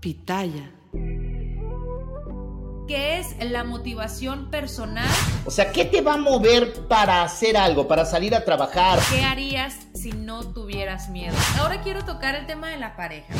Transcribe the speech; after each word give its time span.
Pitaya. 0.00 0.72
¿Qué 2.88 3.18
es 3.18 3.36
la 3.38 3.64
motivación 3.64 4.50
personal? 4.50 5.06
O 5.44 5.50
sea, 5.50 5.72
¿qué 5.72 5.84
te 5.84 6.00
va 6.00 6.14
a 6.14 6.16
mover 6.16 6.88
para 6.88 7.22
hacer 7.22 7.58
algo, 7.58 7.86
para 7.86 8.06
salir 8.06 8.34
a 8.34 8.42
trabajar? 8.42 8.98
¿Qué 9.10 9.22
harías 9.22 9.76
si 9.92 10.12
no 10.12 10.54
tuvieras 10.54 11.10
miedo? 11.10 11.36
Ahora 11.58 11.82
quiero 11.82 12.02
tocar 12.06 12.34
el 12.34 12.46
tema 12.46 12.70
de 12.70 12.78
la 12.78 12.96
pareja. 12.96 13.34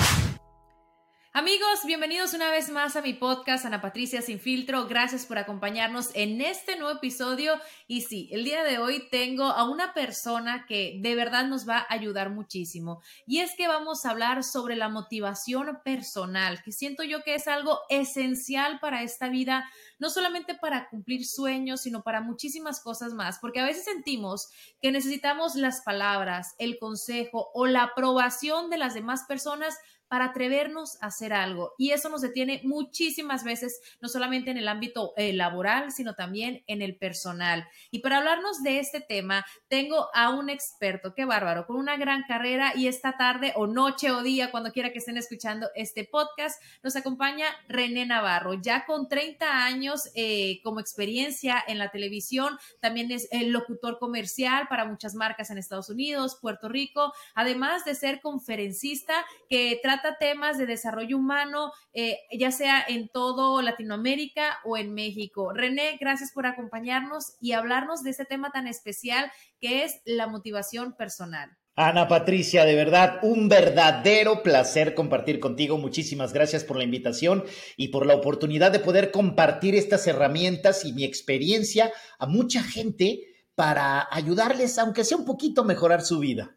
Amigos, 1.33 1.85
bienvenidos 1.87 2.35
una 2.35 2.51
vez 2.51 2.71
más 2.71 2.97
a 2.97 3.03
mi 3.03 3.13
podcast 3.15 3.65
Ana 3.65 3.81
Patricia 3.81 4.21
Sin 4.21 4.41
Filtro. 4.41 4.89
Gracias 4.89 5.27
por 5.27 5.39
acompañarnos 5.39 6.11
en 6.15 6.41
este 6.41 6.77
nuevo 6.77 6.99
episodio. 6.99 7.55
Y 7.87 8.01
sí, 8.01 8.29
el 8.33 8.43
día 8.43 8.65
de 8.65 8.79
hoy 8.79 9.09
tengo 9.13 9.45
a 9.45 9.71
una 9.71 9.95
persona 9.95 10.67
que 10.67 10.99
de 11.01 11.15
verdad 11.15 11.47
nos 11.47 11.69
va 11.69 11.79
a 11.79 11.95
ayudar 11.95 12.31
muchísimo. 12.31 13.01
Y 13.29 13.39
es 13.39 13.55
que 13.57 13.69
vamos 13.69 14.05
a 14.05 14.11
hablar 14.11 14.43
sobre 14.43 14.75
la 14.75 14.89
motivación 14.89 15.79
personal, 15.85 16.65
que 16.65 16.73
siento 16.73 17.05
yo 17.05 17.23
que 17.23 17.37
es 17.37 17.47
algo 17.47 17.79
esencial 17.91 18.81
para 18.81 19.05
esta 19.05 19.29
vida, 19.29 19.71
no 20.01 20.11
solamente 20.11 20.57
para 20.57 20.89
cumplir 20.89 21.25
sueños, 21.25 21.83
sino 21.83 22.03
para 22.03 22.23
muchísimas 22.23 22.81
cosas 22.81 23.15
más. 23.15 23.39
Porque 23.39 23.61
a 23.61 23.67
veces 23.67 23.85
sentimos 23.85 24.49
que 24.83 24.91
necesitamos 24.91 25.55
las 25.55 25.83
palabras, 25.83 26.57
el 26.59 26.77
consejo 26.81 27.53
o 27.55 27.69
la 27.69 27.85
aprobación 27.85 28.69
de 28.69 28.79
las 28.79 28.95
demás 28.95 29.27
personas 29.29 29.79
para 30.11 30.25
atrevernos 30.27 31.01
a 31.01 31.07
hacer 31.07 31.33
algo. 31.33 31.73
Y 31.79 31.93
eso 31.93 32.09
nos 32.09 32.21
detiene 32.21 32.61
muchísimas 32.65 33.45
veces, 33.45 33.81
no 34.01 34.09
solamente 34.09 34.51
en 34.51 34.57
el 34.57 34.67
ámbito 34.67 35.13
eh, 35.17 35.33
laboral, 35.33 35.93
sino 35.93 36.17
también 36.17 36.65
en 36.67 36.83
el 36.83 36.97
personal. 36.97 37.69
Y 37.93 38.01
para 38.01 38.19
hablarnos 38.19 38.61
de 38.65 38.81
este 38.81 39.01
tema, 39.01 39.47
tengo 39.69 40.09
a 40.13 40.31
un 40.31 40.51
experto, 40.51 41.15
qué 41.15 41.27
bárbaro, 41.27 41.65
con 41.65 41.77
una 41.77 41.97
gran 41.97 42.25
carrera 42.25 42.73
y 42.75 42.89
esta 42.89 43.17
tarde 43.17 43.53
o 43.55 43.69
noche 43.69 44.11
o 44.11 44.25
día, 44.25 44.51
cuando 44.51 44.73
quiera 44.73 44.91
que 44.91 44.99
estén 44.99 45.17
escuchando 45.17 45.69
este 45.77 46.03
podcast, 46.05 46.61
nos 46.83 46.97
acompaña 46.97 47.47
René 47.69 48.05
Navarro, 48.05 48.55
ya 48.55 48.87
con 48.87 49.09
30 49.09 49.65
años 49.65 50.11
eh, 50.17 50.61
como 50.65 50.81
experiencia 50.81 51.63
en 51.69 51.79
la 51.79 51.93
televisión, 51.93 52.59
también 52.81 53.13
es 53.13 53.29
el 53.31 53.51
locutor 53.53 54.01
comercial 54.01 54.67
para 54.67 54.87
muchas 54.87 55.15
marcas 55.15 55.51
en 55.51 55.59
Estados 55.59 55.89
Unidos, 55.89 56.37
Puerto 56.43 56.69
Rico, 56.69 57.13
además 57.37 57.85
de 57.85 57.95
ser 57.95 58.21
conferencista 58.21 59.15
que 59.49 59.79
trata 59.81 60.00
temas 60.19 60.59
de 60.59 60.67
desarrollo 60.67 61.17
humano, 61.17 61.73
eh, 61.93 62.19
ya 62.33 62.51
sea 62.51 62.85
en 62.87 63.09
todo 63.09 63.63
Latinoamérica 63.63 64.59
o 64.65 64.77
en 64.77 64.95
México. 64.95 65.53
René, 65.53 65.97
gracias 66.01 66.33
por 66.33 66.47
acompañarnos 66.47 67.37
y 67.41 67.53
hablarnos 67.53 68.03
de 68.03 68.11
este 68.11 68.25
tema 68.25 68.51
tan 68.51 68.67
especial 68.67 69.31
que 69.61 69.85
es 69.85 70.01
la 70.05 70.27
motivación 70.27 70.95
personal. 70.97 71.51
Ana 71.77 72.09
Patricia, 72.09 72.65
de 72.65 72.75
verdad, 72.75 73.21
un 73.23 73.49
verdadero 73.49 74.43
placer 74.43 74.95
compartir 74.95 75.41
contigo. 75.41 75.79
Muchísimas 75.79 76.33
gracias 76.33 76.65
por 76.65 76.77
la 76.77 76.85
invitación 76.85 77.45
y 77.77 77.89
por 77.89 78.05
la 78.05 78.17
oportunidad 78.17 78.71
de 78.71 78.81
poder 78.81 79.11
compartir 79.11 79.75
estas 79.75 80.07
herramientas 80.07 80.85
y 80.85 80.93
mi 80.93 81.05
experiencia 81.05 81.91
a 82.19 82.27
mucha 82.27 82.63
gente 82.63 83.21
para 83.55 84.07
ayudarles, 84.11 84.79
aunque 84.79 85.05
sea 85.05 85.17
un 85.17 85.25
poquito, 85.25 85.65
mejorar 85.65 86.03
su 86.03 86.19
vida. 86.19 86.57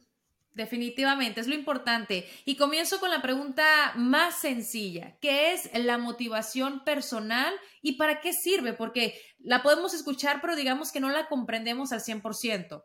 Definitivamente, 0.53 1.41
es 1.41 1.47
lo 1.47 1.55
importante. 1.55 2.29
Y 2.45 2.55
comienzo 2.55 2.99
con 2.99 3.09
la 3.09 3.23
pregunta 3.23 3.93
más 3.95 4.39
sencilla. 4.39 5.17
¿Qué 5.19 5.53
es 5.53 5.69
la 5.73 5.97
motivación 5.97 6.83
personal 6.83 7.53
y 7.81 7.93
para 7.93 8.21
qué 8.21 8.33
sirve? 8.33 8.73
Porque 8.73 9.19
la 9.39 9.63
podemos 9.63 9.95
escuchar, 9.95 10.41
pero 10.41 10.55
digamos 10.55 10.91
que 10.91 10.99
no 10.99 11.09
la 11.09 11.27
comprendemos 11.27 11.91
al 11.91 12.01
100%. 12.01 12.83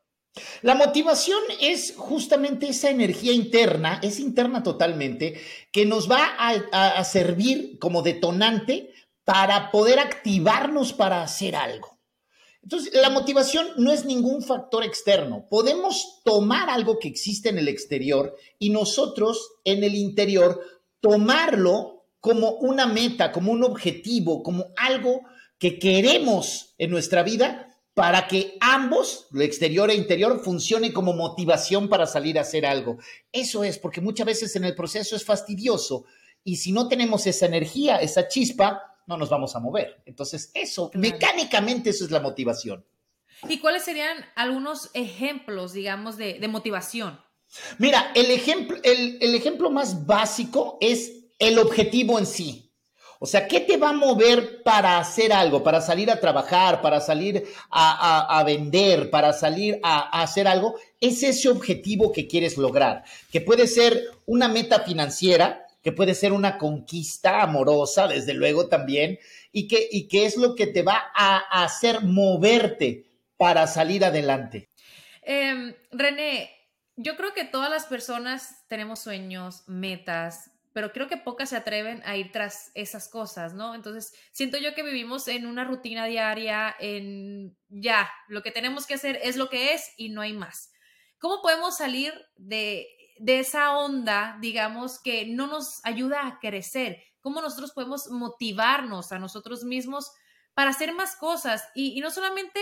La 0.63 0.75
motivación 0.77 1.43
es 1.61 1.95
justamente 1.97 2.69
esa 2.69 2.91
energía 2.91 3.33
interna, 3.33 4.01
es 4.03 4.19
interna 4.21 4.63
totalmente, 4.63 5.41
que 5.73 5.85
nos 5.85 6.11
va 6.11 6.25
a, 6.39 6.51
a 6.99 7.05
servir 7.05 7.79
como 7.79 8.03
detonante 8.03 8.93
para 9.25 9.71
poder 9.71 9.99
activarnos 9.99 10.95
para 10.95 11.23
hacer 11.23 11.55
algo. 11.55 11.98
Entonces, 12.69 12.93
la 12.93 13.09
motivación 13.09 13.67
no 13.79 13.91
es 13.91 14.05
ningún 14.05 14.43
factor 14.43 14.85
externo. 14.85 15.47
Podemos 15.49 16.21
tomar 16.23 16.69
algo 16.69 16.99
que 16.99 17.09
existe 17.09 17.49
en 17.49 17.57
el 17.57 17.67
exterior 17.67 18.37
y 18.59 18.69
nosotros 18.69 19.53
en 19.65 19.85
el 19.85 19.95
interior 19.95 20.61
tomarlo 21.01 22.05
como 22.21 22.57
una 22.57 22.87
meta, 22.87 23.33
como 23.33 23.53
un 23.53 23.65
objetivo, 23.65 24.43
como 24.43 24.67
algo 24.77 25.23
que 25.57 25.79
queremos 25.79 26.75
en 26.77 26.91
nuestra 26.91 27.23
vida 27.23 27.75
para 27.95 28.27
que 28.27 28.59
ambos, 28.61 29.29
lo 29.31 29.41
exterior 29.41 29.91
e 29.91 29.95
interior, 29.95 30.39
funcione 30.45 30.93
como 30.93 31.15
motivación 31.15 31.89
para 31.89 32.05
salir 32.05 32.37
a 32.37 32.43
hacer 32.43 32.67
algo. 32.67 32.99
Eso 33.33 33.65
es, 33.65 33.79
porque 33.79 34.03
muchas 34.03 34.27
veces 34.27 34.55
en 34.57 34.65
el 34.65 34.75
proceso 34.75 35.17
es 35.17 35.25
fastidioso 35.25 36.05
y 36.45 36.57
si 36.57 36.73
no 36.73 36.87
tenemos 36.87 37.27
esa 37.27 37.47
energía, 37.47 37.97
esa 37.97 38.29
chispa, 38.29 38.98
no 39.09 39.17
nos 39.17 39.31
vamos 39.31 39.57
a 39.57 39.59
mover. 39.59 40.03
Entonces, 40.05 40.53
eso, 40.55 40.91
mecánicamente, 40.95 41.91
eso 41.91 42.05
es 42.05 42.11
la 42.11 42.21
motivación. 42.21 42.85
¿Y 43.49 43.59
cuáles 43.59 43.85
serían 43.85 44.19
algunos 44.37 44.91
ejemplos, 44.95 45.73
digamos, 45.73 46.17
de, 46.19 46.47
motivación? 46.49 47.19
Mira, 47.79 48.13
el 48.15 48.31
ejemplo, 48.31 48.77
el, 48.83 49.35
ejemplo 49.35 49.71
más 49.71 50.07
básico 50.07 50.77
es 50.81 51.13
el 51.39 51.59
objetivo 51.59 52.19
en 52.19 52.27
sí. 52.27 52.71
O 53.21 53.27
sea, 53.27 53.49
¿qué 53.49 53.61
te 53.61 53.79
va 53.79 53.89
a 53.89 53.95
mover 53.95 54.63
para 54.63 54.99
hacer 54.99 55.33
algo, 55.33 55.65
para 55.65 55.81
salir 55.81 56.11
a 56.11 56.21
trabajar, 56.21 56.83
para 56.83 57.01
salir 57.01 57.49
a, 57.71 58.43
vender, 58.47 59.11
para 59.11 59.33
salir 59.33 59.81
a, 59.83 60.21
hacer 60.21 60.47
algo? 60.47 60.75
Es 61.01 61.23
ese 61.23 61.49
objetivo 61.49 62.13
que 62.13 62.29
quieres 62.29 62.59
lograr, 62.59 63.05
que 63.33 63.41
puede 63.41 63.67
ser 63.67 64.05
una 64.27 64.49
meta 64.49 64.81
financiera, 64.81 65.67
que 65.83 65.93
puede 65.93 66.15
ser 66.15 66.33
una 66.33 66.59
conquista 66.59 67.43
amorosa, 67.43 68.09
desde 68.09 68.35
luego 68.35 68.69
también, 68.69 69.19
y 69.53 69.69
que, 69.69 69.89
y 69.91 70.09
que 70.09 70.27
es 70.27 70.37
lo 70.37 70.55
que 70.55 70.67
te 70.67 70.83
va 70.83 71.11
a 71.15 71.63
hacer 71.63 72.03
moverte 72.03 73.07
para 73.37 73.67
salir 73.67 74.05
adelante. 74.05 74.69
Em, 75.23 75.75
René, 75.91 76.51
yo 76.97 77.17
creo 77.17 77.33
que 77.33 77.45
todas 77.45 77.71
las 77.71 77.87
personas 77.87 78.65
tenemos 78.69 78.99
sueños, 78.99 79.63
metas, 79.69 80.51
pero 80.73 80.93
creo 80.93 81.09
que 81.09 81.17
pocas 81.17 81.51
se 81.51 81.57
atreven 81.57 82.03
a 82.05 82.17
ir 82.17 82.33
tras 82.33 82.71
esas 82.75 83.09
cosas, 83.09 83.55
¿no? 83.55 83.75
Entonces, 83.75 84.13
siento 84.33 84.59
yo 84.59 84.75
que 84.75 84.83
vivimos 84.83 85.29
en 85.29 85.47
una 85.47 85.65
rutina 85.65 86.07
diaria, 86.07 86.75
en 86.79 87.57
ya, 87.69 88.11
lo 88.29 88.43
que 88.43 88.53
tenemos 88.53 88.87
que 88.87 88.95
hacer 88.95 89.19
es 89.23 89.37
lo 89.37 89.49
que 89.49 89.75
es 89.75 89.93
y 89.97 90.11
no 90.11 90.21
hay 90.21 90.33
más. 90.33 90.73
¿Cómo 91.19 91.43
podemos 91.43 91.77
salir 91.77 92.13
de 92.37 92.87
de 93.21 93.41
esa 93.41 93.77
onda, 93.77 94.39
digamos, 94.41 95.01
que 95.01 95.27
no 95.27 95.47
nos 95.47 95.85
ayuda 95.85 96.27
a 96.27 96.39
crecer, 96.39 97.03
cómo 97.21 97.41
nosotros 97.41 97.73
podemos 97.73 98.09
motivarnos 98.11 99.13
a 99.13 99.19
nosotros 99.19 99.65
mismos 99.65 100.13
para 100.55 100.71
hacer 100.71 100.93
más 100.95 101.17
cosas 101.17 101.69
y, 101.75 102.01
no 102.01 102.11
solamente 102.11 102.61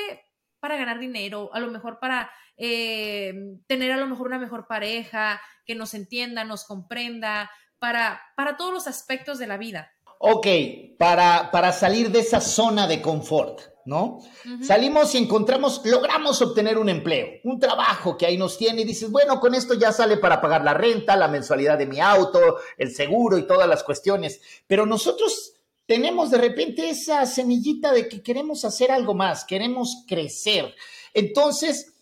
para 0.60 0.76
ganar 0.76 0.98
dinero, 0.98 1.50
a 1.52 1.60
lo 1.60 1.70
mejor 1.70 1.98
para 2.00 2.30
eh, 2.56 3.34
tener 3.66 3.92
a 3.92 3.96
lo 3.96 4.06
mejor 4.06 4.26
una 4.26 4.38
mejor 4.38 4.66
pareja, 4.66 5.40
que 5.64 5.74
nos 5.74 5.94
entienda, 5.94 6.44
nos 6.44 6.64
comprenda, 6.64 7.50
para, 7.78 8.20
para 8.36 8.56
todos 8.56 8.72
los 8.72 8.86
aspectos 8.86 9.38
de 9.38 9.46
la 9.46 9.58
vida. 9.58 9.92
Ok, 10.18 10.46
para, 10.98 11.50
para 11.50 11.72
salir 11.72 12.10
de 12.10 12.20
esa 12.20 12.40
zona 12.40 12.86
de 12.86 13.02
confort. 13.02 13.75
¿No? 13.86 14.18
Salimos 14.62 15.14
y 15.14 15.18
encontramos, 15.18 15.80
logramos 15.84 16.42
obtener 16.42 16.76
un 16.76 16.88
empleo, 16.88 17.40
un 17.44 17.58
trabajo 17.58 18.16
que 18.16 18.26
ahí 18.26 18.36
nos 18.36 18.58
tiene 18.58 18.82
y 18.82 18.84
dices, 18.84 19.10
bueno, 19.10 19.40
con 19.40 19.54
esto 19.54 19.74
ya 19.74 19.92
sale 19.92 20.16
para 20.18 20.40
pagar 20.40 20.64
la 20.64 20.74
renta, 20.74 21.16
la 21.16 21.28
mensualidad 21.28 21.78
de 21.78 21.86
mi 21.86 22.00
auto, 22.00 22.58
el 22.76 22.94
seguro 22.94 23.38
y 23.38 23.46
todas 23.46 23.68
las 23.68 23.82
cuestiones. 23.84 24.40
Pero 24.66 24.84
nosotros 24.84 25.54
tenemos 25.86 26.30
de 26.30 26.38
repente 26.38 26.90
esa 26.90 27.24
semillita 27.26 27.92
de 27.92 28.08
que 28.08 28.22
queremos 28.22 28.64
hacer 28.64 28.90
algo 28.90 29.14
más, 29.14 29.44
queremos 29.44 30.04
crecer. 30.06 30.74
Entonces, 31.14 31.94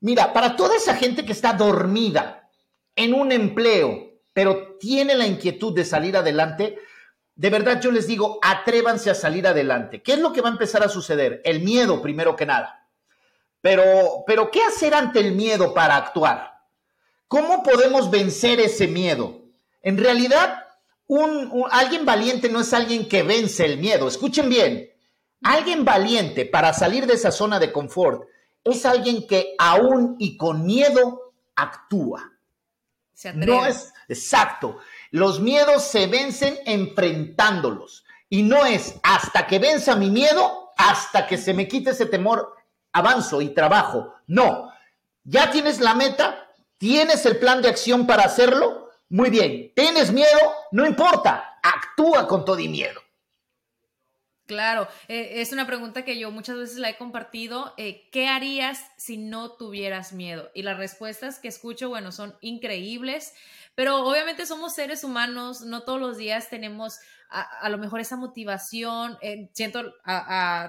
mira, 0.00 0.32
para 0.32 0.56
toda 0.56 0.76
esa 0.76 0.96
gente 0.96 1.24
que 1.24 1.32
está 1.32 1.52
dormida 1.52 2.50
en 2.96 3.14
un 3.14 3.30
empleo, 3.30 4.08
pero 4.32 4.76
tiene 4.78 5.14
la 5.14 5.26
inquietud 5.26 5.72
de 5.72 5.84
salir 5.84 6.16
adelante, 6.16 6.78
de 7.38 7.50
verdad 7.50 7.80
yo 7.80 7.92
les 7.92 8.08
digo, 8.08 8.40
atrévanse 8.42 9.10
a 9.10 9.14
salir 9.14 9.46
adelante. 9.46 10.02
¿Qué 10.02 10.14
es 10.14 10.18
lo 10.18 10.32
que 10.32 10.40
va 10.40 10.48
a 10.48 10.52
empezar 10.52 10.82
a 10.82 10.88
suceder? 10.88 11.40
El 11.44 11.60
miedo, 11.60 12.02
primero 12.02 12.34
que 12.34 12.44
nada. 12.44 12.88
Pero, 13.60 14.24
pero 14.26 14.50
¿qué 14.50 14.60
hacer 14.64 14.92
ante 14.92 15.20
el 15.20 15.36
miedo 15.36 15.72
para 15.72 15.96
actuar? 15.96 16.64
¿Cómo 17.28 17.62
podemos 17.62 18.10
vencer 18.10 18.58
ese 18.58 18.88
miedo? 18.88 19.40
En 19.82 19.98
realidad, 19.98 20.66
un, 21.06 21.64
alguien 21.70 22.04
valiente 22.04 22.48
no 22.48 22.60
es 22.60 22.72
alguien 22.72 23.08
que 23.08 23.22
vence 23.22 23.64
el 23.64 23.78
miedo. 23.78 24.08
Escuchen 24.08 24.48
bien, 24.48 24.90
alguien 25.44 25.84
valiente 25.84 26.44
para 26.44 26.72
salir 26.72 27.06
de 27.06 27.14
esa 27.14 27.30
zona 27.30 27.60
de 27.60 27.70
confort 27.70 28.24
es 28.64 28.84
alguien 28.84 29.28
que 29.28 29.54
aún 29.58 30.16
y 30.18 30.36
con 30.36 30.66
miedo 30.66 31.34
actúa. 31.54 32.32
Se 33.14 33.28
atreve. 33.28 33.46
No 33.46 33.64
es 33.64 33.92
exacto. 34.08 34.78
Los 35.10 35.40
miedos 35.40 35.84
se 35.84 36.06
vencen 36.06 36.58
enfrentándolos. 36.66 38.04
Y 38.28 38.42
no 38.42 38.66
es 38.66 38.96
hasta 39.02 39.46
que 39.46 39.58
venza 39.58 39.96
mi 39.96 40.10
miedo, 40.10 40.72
hasta 40.76 41.26
que 41.26 41.38
se 41.38 41.54
me 41.54 41.66
quite 41.66 41.90
ese 41.90 42.06
temor, 42.06 42.54
avanzo 42.92 43.40
y 43.40 43.50
trabajo. 43.50 44.14
No. 44.26 44.72
Ya 45.24 45.50
tienes 45.50 45.80
la 45.80 45.94
meta, 45.94 46.48
tienes 46.76 47.24
el 47.26 47.38
plan 47.38 47.62
de 47.62 47.68
acción 47.68 48.06
para 48.06 48.24
hacerlo. 48.24 48.90
Muy 49.08 49.30
bien. 49.30 49.72
¿Tienes 49.74 50.12
miedo? 50.12 50.38
No 50.72 50.86
importa. 50.86 51.58
Actúa 51.62 52.26
con 52.26 52.44
todo 52.44 52.58
y 52.58 52.68
miedo. 52.68 53.00
Claro, 54.48 54.88
eh, 55.08 55.42
es 55.42 55.52
una 55.52 55.66
pregunta 55.66 56.06
que 56.06 56.18
yo 56.18 56.30
muchas 56.30 56.56
veces 56.56 56.78
la 56.78 56.88
he 56.88 56.96
compartido. 56.96 57.74
Eh, 57.76 58.08
¿Qué 58.10 58.28
harías 58.28 58.82
si 58.96 59.18
no 59.18 59.52
tuvieras 59.52 60.14
miedo? 60.14 60.50
Y 60.54 60.62
las 60.62 60.78
respuestas 60.78 61.38
que 61.38 61.48
escucho, 61.48 61.90
bueno, 61.90 62.12
son 62.12 62.34
increíbles, 62.40 63.34
pero 63.78 64.04
obviamente 64.04 64.44
somos 64.44 64.74
seres 64.74 65.04
humanos, 65.04 65.60
no 65.60 65.84
todos 65.84 66.00
los 66.00 66.16
días 66.16 66.50
tenemos 66.50 66.98
a, 67.30 67.68
lo 67.68 67.78
mejor 67.78 68.00
esa 68.00 68.16
motivación. 68.16 69.16
Eh, 69.20 69.50
siento 69.52 69.94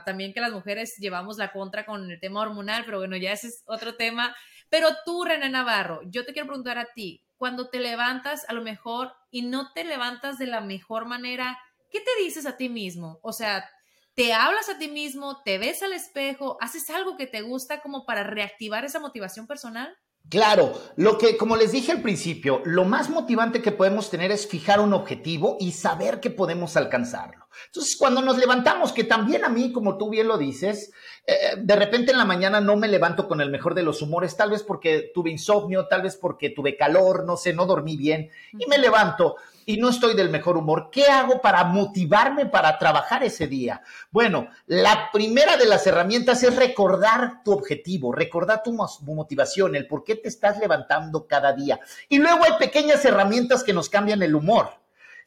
también 0.06 0.32
que 0.32 0.42
las 0.42 0.52
mujeres 0.52 0.96
llevamos 0.98 1.40
la 1.40 1.52
contra 1.52 1.88
con 1.88 2.12
el 2.12 2.20
tema 2.20 2.42
hormonal, 2.42 2.86
pero 2.86 3.00
bueno, 3.00 3.18
ya 3.18 3.32
ese 3.32 3.48
es 3.48 3.64
otro 3.66 3.96
tema. 3.96 4.36
Pero 4.70 4.90
tú, 5.06 5.24
René 5.24 5.50
Navarro, 5.50 6.02
yo 6.06 6.24
te 6.24 6.34
quiero 6.34 6.50
preguntar 6.50 6.78
a 6.78 6.94
ti, 6.94 7.24
cuando 7.36 7.72
te 7.72 7.80
levantas 7.80 8.48
a 8.48 8.54
lo 8.54 8.62
mejor 8.62 9.12
y 9.32 9.42
no 9.42 9.74
te 9.74 9.86
levantas 9.86 10.38
de 10.38 10.46
la 10.46 10.62
mejor 10.62 11.06
manera, 11.08 11.58
¿qué 11.90 12.02
te 12.02 12.24
dices 12.24 12.46
a 12.46 12.58
ti 12.58 12.70
mismo? 12.70 13.18
O 13.24 13.34
sea, 13.34 13.68
te 14.14 14.34
hablas 14.34 14.70
a 14.70 14.78
ti 14.78 14.88
mismo, 14.88 15.42
te 15.42 15.58
ves 15.58 15.82
al 15.82 15.94
espejo, 15.94 16.60
haces 16.62 16.88
algo 16.92 17.18
que 17.18 17.26
te 17.26 17.42
gusta 17.42 17.82
como 17.82 18.06
para 18.06 18.24
reactivar 18.24 18.86
esa 18.86 19.00
motivación 19.00 19.48
personal. 19.48 19.98
Claro, 20.30 20.74
lo 20.96 21.18
que, 21.18 21.38
como 21.38 21.56
les 21.56 21.72
dije 21.72 21.92
al 21.92 22.04
principio, 22.04 22.62
lo 22.64 22.86
más 22.86 23.10
motivante 23.10 23.64
que 23.64 23.72
podemos 23.72 24.12
tener 24.12 24.32
es 24.32 24.46
fijar 24.46 24.80
un 24.80 24.94
objetivo 24.94 25.58
y 25.60 25.72
saber 25.72 26.20
que 26.20 26.30
podemos 26.30 26.78
alcanzarlo. 26.78 27.49
Entonces, 27.66 27.96
cuando 27.98 28.22
nos 28.22 28.38
levantamos, 28.38 28.92
que 28.92 29.04
también 29.04 29.44
a 29.44 29.50
mí, 29.50 29.72
como 29.72 29.98
tú 29.98 30.10
bien 30.10 30.28
lo 30.28 30.38
dices, 30.38 30.92
eh, 31.26 31.56
de 31.58 31.76
repente 31.76 32.12
en 32.12 32.18
la 32.18 32.26
mañana 32.26 32.62
no 32.62 32.76
me 32.76 32.88
levanto 32.88 33.28
con 33.28 33.42
el 33.42 33.50
mejor 33.50 33.76
de 33.76 33.84
los 33.84 34.02
humores, 34.02 34.36
tal 34.36 34.52
vez 34.52 34.64
porque 34.64 35.12
tuve 35.14 35.30
insomnio, 35.30 35.88
tal 35.88 36.02
vez 36.02 36.16
porque 36.16 36.50
tuve 36.50 36.76
calor, 36.76 37.26
no 37.26 37.38
sé, 37.38 37.54
no 37.54 37.66
dormí 37.66 37.98
bien, 37.98 38.30
y 38.54 38.66
me 38.68 38.78
levanto 38.78 39.36
y 39.70 39.78
no 39.78 39.90
estoy 39.90 40.16
del 40.16 40.32
mejor 40.32 40.58
humor. 40.58 40.90
¿Qué 40.92 41.06
hago 41.06 41.42
para 41.42 41.64
motivarme 41.64 42.48
para 42.48 42.80
trabajar 42.80 43.24
ese 43.24 43.46
día? 43.46 43.84
Bueno, 44.10 44.50
la 44.66 45.12
primera 45.14 45.58
de 45.58 45.68
las 45.68 45.86
herramientas 45.86 46.42
es 46.42 46.56
recordar 46.56 47.44
tu 47.44 47.52
objetivo, 47.52 48.12
recordar 48.12 48.64
tu 48.64 48.74
motivación, 48.74 49.76
el 49.76 49.86
por 49.86 50.04
qué 50.04 50.16
te 50.16 50.28
estás 50.28 50.58
levantando 50.58 51.28
cada 51.28 51.54
día. 51.54 51.80
Y 52.08 52.18
luego 52.18 52.46
hay 52.46 52.54
pequeñas 52.58 53.06
herramientas 53.06 53.64
que 53.64 53.74
nos 53.74 53.90
cambian 53.90 54.24
el 54.24 54.34
humor. 54.34 54.72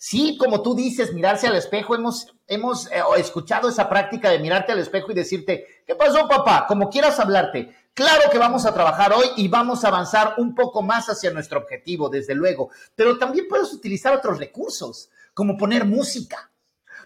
Sí, 0.04 0.36
como 0.36 0.62
tú 0.62 0.74
dices, 0.74 1.14
mirarse 1.14 1.46
al 1.46 1.54
espejo, 1.54 1.94
hemos, 1.94 2.26
hemos 2.48 2.90
eh, 2.90 3.00
escuchado 3.18 3.68
esa 3.68 3.88
práctica 3.88 4.30
de 4.30 4.40
mirarte 4.40 4.72
al 4.72 4.80
espejo 4.80 5.12
y 5.12 5.14
decirte, 5.14 5.64
¿qué 5.86 5.94
pasó 5.94 6.26
papá? 6.26 6.66
Como 6.66 6.90
quieras 6.90 7.20
hablarte. 7.20 7.72
Claro 7.94 8.28
que 8.28 8.36
vamos 8.36 8.66
a 8.66 8.74
trabajar 8.74 9.12
hoy 9.12 9.26
y 9.36 9.46
vamos 9.46 9.84
a 9.84 9.88
avanzar 9.88 10.34
un 10.38 10.56
poco 10.56 10.82
más 10.82 11.06
hacia 11.08 11.30
nuestro 11.30 11.60
objetivo, 11.60 12.08
desde 12.08 12.34
luego, 12.34 12.70
pero 12.96 13.16
también 13.16 13.46
puedes 13.48 13.72
utilizar 13.72 14.12
otros 14.12 14.38
recursos, 14.38 15.08
como 15.34 15.56
poner 15.56 15.84
música. 15.84 16.50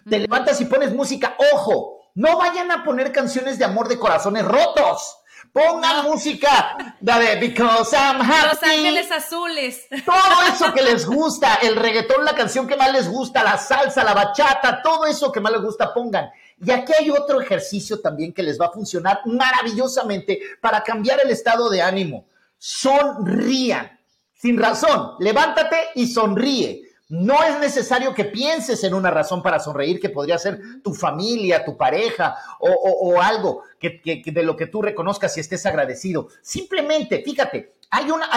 Te 0.09 0.17
levantas 0.17 0.59
y 0.61 0.65
pones 0.65 0.91
música, 0.91 1.37
ojo, 1.53 1.99
no 2.15 2.35
vayan 2.39 2.71
a 2.71 2.83
poner 2.83 3.11
canciones 3.11 3.59
de 3.59 3.65
amor 3.65 3.89
de 3.89 3.99
corazones 3.99 4.43
rotos. 4.43 5.19
Pongan 5.57 6.05
música 6.05 6.95
de 6.99 7.35
Because 7.37 7.95
I'm 7.95 8.21
Happy. 8.21 8.47
Los 8.47 8.61
Ángeles 8.61 9.11
Azules. 9.11 9.87
Todo 10.05 10.43
eso 10.53 10.71
que 10.71 10.83
les 10.83 11.03
gusta, 11.07 11.55
el 11.63 11.75
reggaetón, 11.75 12.23
la 12.23 12.35
canción 12.35 12.67
que 12.67 12.75
más 12.75 12.93
les 12.93 13.09
gusta, 13.09 13.43
la 13.43 13.57
salsa, 13.57 14.03
la 14.03 14.13
bachata, 14.13 14.83
todo 14.83 15.07
eso 15.07 15.31
que 15.31 15.39
más 15.39 15.51
les 15.51 15.63
gusta, 15.63 15.95
pongan. 15.95 16.29
Y 16.63 16.69
aquí 16.69 16.93
hay 16.93 17.09
otro 17.09 17.41
ejercicio 17.41 17.99
también 18.01 18.33
que 18.33 18.43
les 18.43 18.61
va 18.61 18.67
a 18.67 18.71
funcionar 18.71 19.21
maravillosamente 19.25 20.39
para 20.61 20.83
cambiar 20.83 21.21
el 21.21 21.31
estado 21.31 21.71
de 21.71 21.81
ánimo. 21.81 22.27
Sonrían. 22.59 23.99
Sin 24.35 24.59
razón. 24.59 25.13
Levántate 25.17 25.77
y 25.95 26.05
sonríe. 26.05 26.86
No 27.09 27.41
es 27.41 27.57
necesario 27.59 28.13
que 28.13 28.25
pienses 28.25 28.83
en 28.83 28.93
una 28.93 29.09
razón 29.09 29.41
para 29.41 29.59
sonreír, 29.59 29.99
que 29.99 30.09
podría 30.09 30.37
ser 30.37 30.81
tu 30.83 30.93
familia, 30.93 31.63
tu 31.63 31.77
pareja 31.77 32.35
o, 32.59 33.21
algo 33.21 33.63
que, 33.79 34.21
de 34.25 34.43
lo 34.43 34.57
que 34.57 34.67
tú 34.67 34.81
reconozcas 34.81 35.37
y 35.37 35.39
estés 35.39 35.65
agradecido. 35.65 36.27
Simplemente, 36.41 37.23
fíjate, 37.23 37.75
hay, 37.89 38.11
una, 38.11 38.27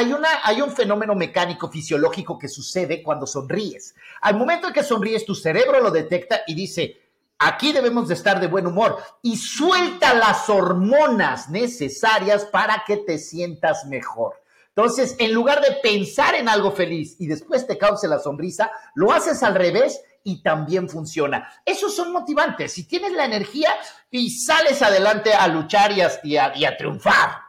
un 0.64 0.70
fenómeno 0.70 1.16
mecánico 1.16 1.68
fisiológico 1.68 2.38
que 2.38 2.46
sucede 2.46 3.02
cuando 3.02 3.26
sonríes. 3.26 3.96
Al 4.20 4.36
momento 4.36 4.68
en 4.68 4.72
que 4.72 4.84
sonríes, 4.84 5.26
tu 5.26 5.34
cerebro 5.34 5.80
lo 5.80 5.90
detecta 5.90 6.42
y 6.46 6.54
dice, 6.54 6.96
Aquí 7.42 7.72
debemos 7.72 8.06
de 8.06 8.12
estar 8.12 8.38
de 8.38 8.48
buen 8.48 8.66
humor 8.66 8.98
y 9.22 9.38
suelta 9.38 10.12
las 10.12 10.50
hormonas 10.50 11.48
necesarias 11.48 12.44
para 12.44 12.84
que 12.86 12.98
te 12.98 13.16
sientas 13.16 13.86
mejor. 13.86 14.34
Entonces, 14.74 15.16
en 15.18 15.32
lugar 15.32 15.60
de 15.60 15.76
pensar 15.82 16.34
en 16.34 16.48
algo 16.48 16.70
feliz 16.70 17.16
y 17.18 17.26
después 17.26 17.66
te 17.66 17.76
cause 17.76 18.06
la 18.08 18.18
sonrisa, 18.18 18.70
lo 18.94 19.12
haces 19.12 19.42
al 19.42 19.54
revés 19.54 20.00
y 20.22 20.42
también 20.42 20.88
funciona. 20.88 21.52
Esos 21.64 21.94
son 21.94 22.12
motivantes. 22.12 22.72
Si 22.72 22.86
tienes 22.86 23.12
la 23.12 23.24
energía 23.24 23.70
y 24.10 24.30
sales 24.30 24.80
adelante 24.82 25.34
a 25.34 25.48
luchar 25.48 25.92
y 25.92 26.00
a, 26.02 26.56
y 26.56 26.64
a 26.64 26.76
triunfar. 26.76 27.39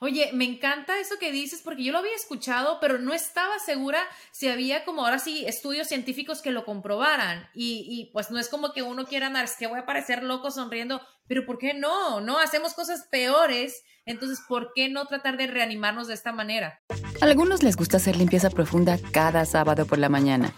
Oye, 0.00 0.30
me 0.34 0.44
encanta 0.44 0.98
eso 0.98 1.14
que 1.18 1.32
dices 1.32 1.62
porque 1.64 1.84
yo 1.84 1.92
lo 1.92 1.98
había 1.98 2.14
escuchado, 2.14 2.78
pero 2.80 2.98
no 2.98 3.14
estaba 3.14 3.58
segura 3.58 4.02
si 4.30 4.48
había 4.48 4.84
como 4.84 5.04
ahora 5.04 5.18
sí 5.18 5.44
estudios 5.46 5.88
científicos 5.88 6.42
que 6.42 6.50
lo 6.50 6.64
comprobaran. 6.64 7.48
Y, 7.54 8.10
pues 8.12 8.30
no 8.30 8.38
es 8.38 8.48
como 8.48 8.72
que 8.72 8.82
uno 8.82 9.06
quiera 9.06 9.28
andar, 9.28 9.44
es 9.44 9.56
que 9.56 9.66
voy 9.66 9.78
a 9.78 9.86
parecer 9.86 10.22
loco 10.22 10.50
sonriendo, 10.50 11.00
pero 11.26 11.46
¿por 11.46 11.58
qué 11.58 11.72
no? 11.72 12.20
No, 12.20 12.38
hacemos 12.38 12.74
cosas 12.74 13.06
peores. 13.10 13.82
Entonces, 14.04 14.38
¿por 14.46 14.72
qué 14.74 14.88
no 14.88 15.06
tratar 15.06 15.36
de 15.36 15.46
reanimarnos 15.46 16.08
de 16.08 16.14
esta 16.14 16.32
manera? 16.32 16.80
A 17.20 17.24
algunos 17.24 17.62
les 17.62 17.76
gusta 17.76 17.96
hacer 17.96 18.16
limpieza 18.16 18.50
profunda 18.50 18.98
cada 19.12 19.44
sábado 19.46 19.86
por 19.86 19.98
la 19.98 20.08
mañana. 20.08 20.52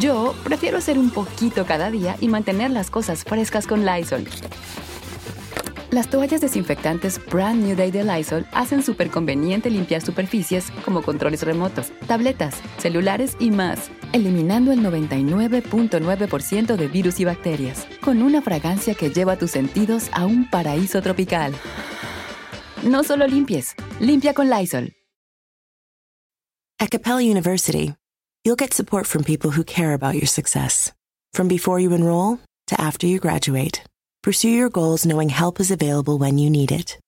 Yo 0.00 0.34
prefiero 0.42 0.78
hacer 0.78 0.98
un 0.98 1.10
poquito 1.10 1.66
cada 1.66 1.90
día 1.90 2.16
y 2.20 2.28
mantener 2.28 2.70
las 2.70 2.90
cosas 2.90 3.24
frescas 3.24 3.66
con 3.66 3.84
Lysol. 3.84 4.26
Las 5.92 6.08
toallas 6.08 6.40
desinfectantes 6.40 7.20
Brand 7.26 7.62
New 7.62 7.76
Day 7.76 7.90
de 7.90 8.02
Lysol 8.02 8.46
hacen 8.52 8.82
súper 8.82 9.10
conveniente 9.10 9.68
limpiar 9.68 10.00
superficies 10.00 10.70
como 10.86 11.02
controles 11.02 11.42
remotos, 11.42 11.92
tabletas, 12.06 12.54
celulares 12.78 13.36
y 13.38 13.50
más, 13.50 13.90
eliminando 14.14 14.72
el 14.72 14.80
99.9% 14.80 16.76
de 16.76 16.88
virus 16.88 17.20
y 17.20 17.26
bacterias, 17.26 17.86
con 18.02 18.22
una 18.22 18.40
fragancia 18.40 18.94
que 18.94 19.10
lleva 19.10 19.36
tus 19.36 19.50
sentidos 19.50 20.08
a 20.12 20.24
un 20.24 20.48
paraíso 20.48 21.02
tropical. 21.02 21.52
No 22.82 23.04
solo 23.04 23.26
limpies, 23.26 23.74
limpia 24.00 24.32
con 24.32 24.48
Lysol. 24.48 24.94
At 26.80 26.88
Capella 26.88 27.20
University, 27.20 27.92
you'll 28.46 28.56
get 28.56 28.72
support 28.72 29.06
from 29.06 29.24
people 29.24 29.50
who 29.50 29.62
care 29.62 29.92
about 29.92 30.14
your 30.14 30.26
success, 30.26 30.94
from 31.34 31.48
before 31.48 31.78
you 31.78 31.94
enroll 31.94 32.38
to 32.68 32.80
after 32.80 33.06
you 33.06 33.20
graduate. 33.20 33.82
Pursue 34.22 34.50
your 34.50 34.70
goals 34.70 35.04
knowing 35.04 35.30
help 35.30 35.58
is 35.58 35.72
available 35.72 36.16
when 36.16 36.38
you 36.38 36.48
need 36.48 36.70
it. 36.70 37.00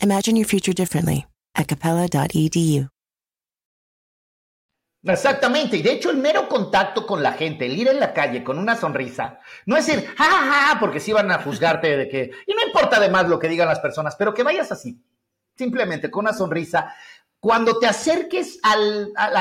Imagine 0.00 0.36
your 0.36 0.46
future 0.46 0.72
differently 0.72 1.26
at 1.56 1.66
capella.edu. 1.66 2.88
Exactamente, 5.02 5.76
y 5.76 5.82
de 5.82 5.92
hecho 5.92 6.10
el 6.10 6.16
mero 6.16 6.48
contacto 6.48 7.06
con 7.06 7.22
la 7.22 7.32
gente, 7.32 7.66
el 7.66 7.76
ir 7.76 7.88
en 7.88 7.98
la 7.98 8.14
calle 8.14 8.44
con 8.44 8.58
una 8.58 8.76
sonrisa, 8.76 9.40
no 9.66 9.76
es 9.76 9.84
decir, 9.84 10.06
ja, 10.16 10.24
ja, 10.24 10.68
ja, 10.68 10.80
porque 10.80 10.98
sí 10.98 11.12
van 11.12 11.30
a 11.30 11.42
juzgarte 11.42 11.94
de 11.96 12.08
que, 12.08 12.30
y 12.46 12.54
no 12.54 12.64
importa 12.64 12.96
además 12.96 13.28
lo 13.28 13.38
que 13.38 13.48
digan 13.48 13.68
las 13.68 13.80
personas, 13.80 14.16
pero 14.16 14.32
que 14.32 14.44
vayas 14.44 14.72
así, 14.72 14.98
simplemente 15.56 16.10
con 16.10 16.24
una 16.24 16.32
sonrisa. 16.32 16.94
Cuando 17.44 17.78
te 17.78 17.86
acerques 17.86 18.58
a 18.62 18.74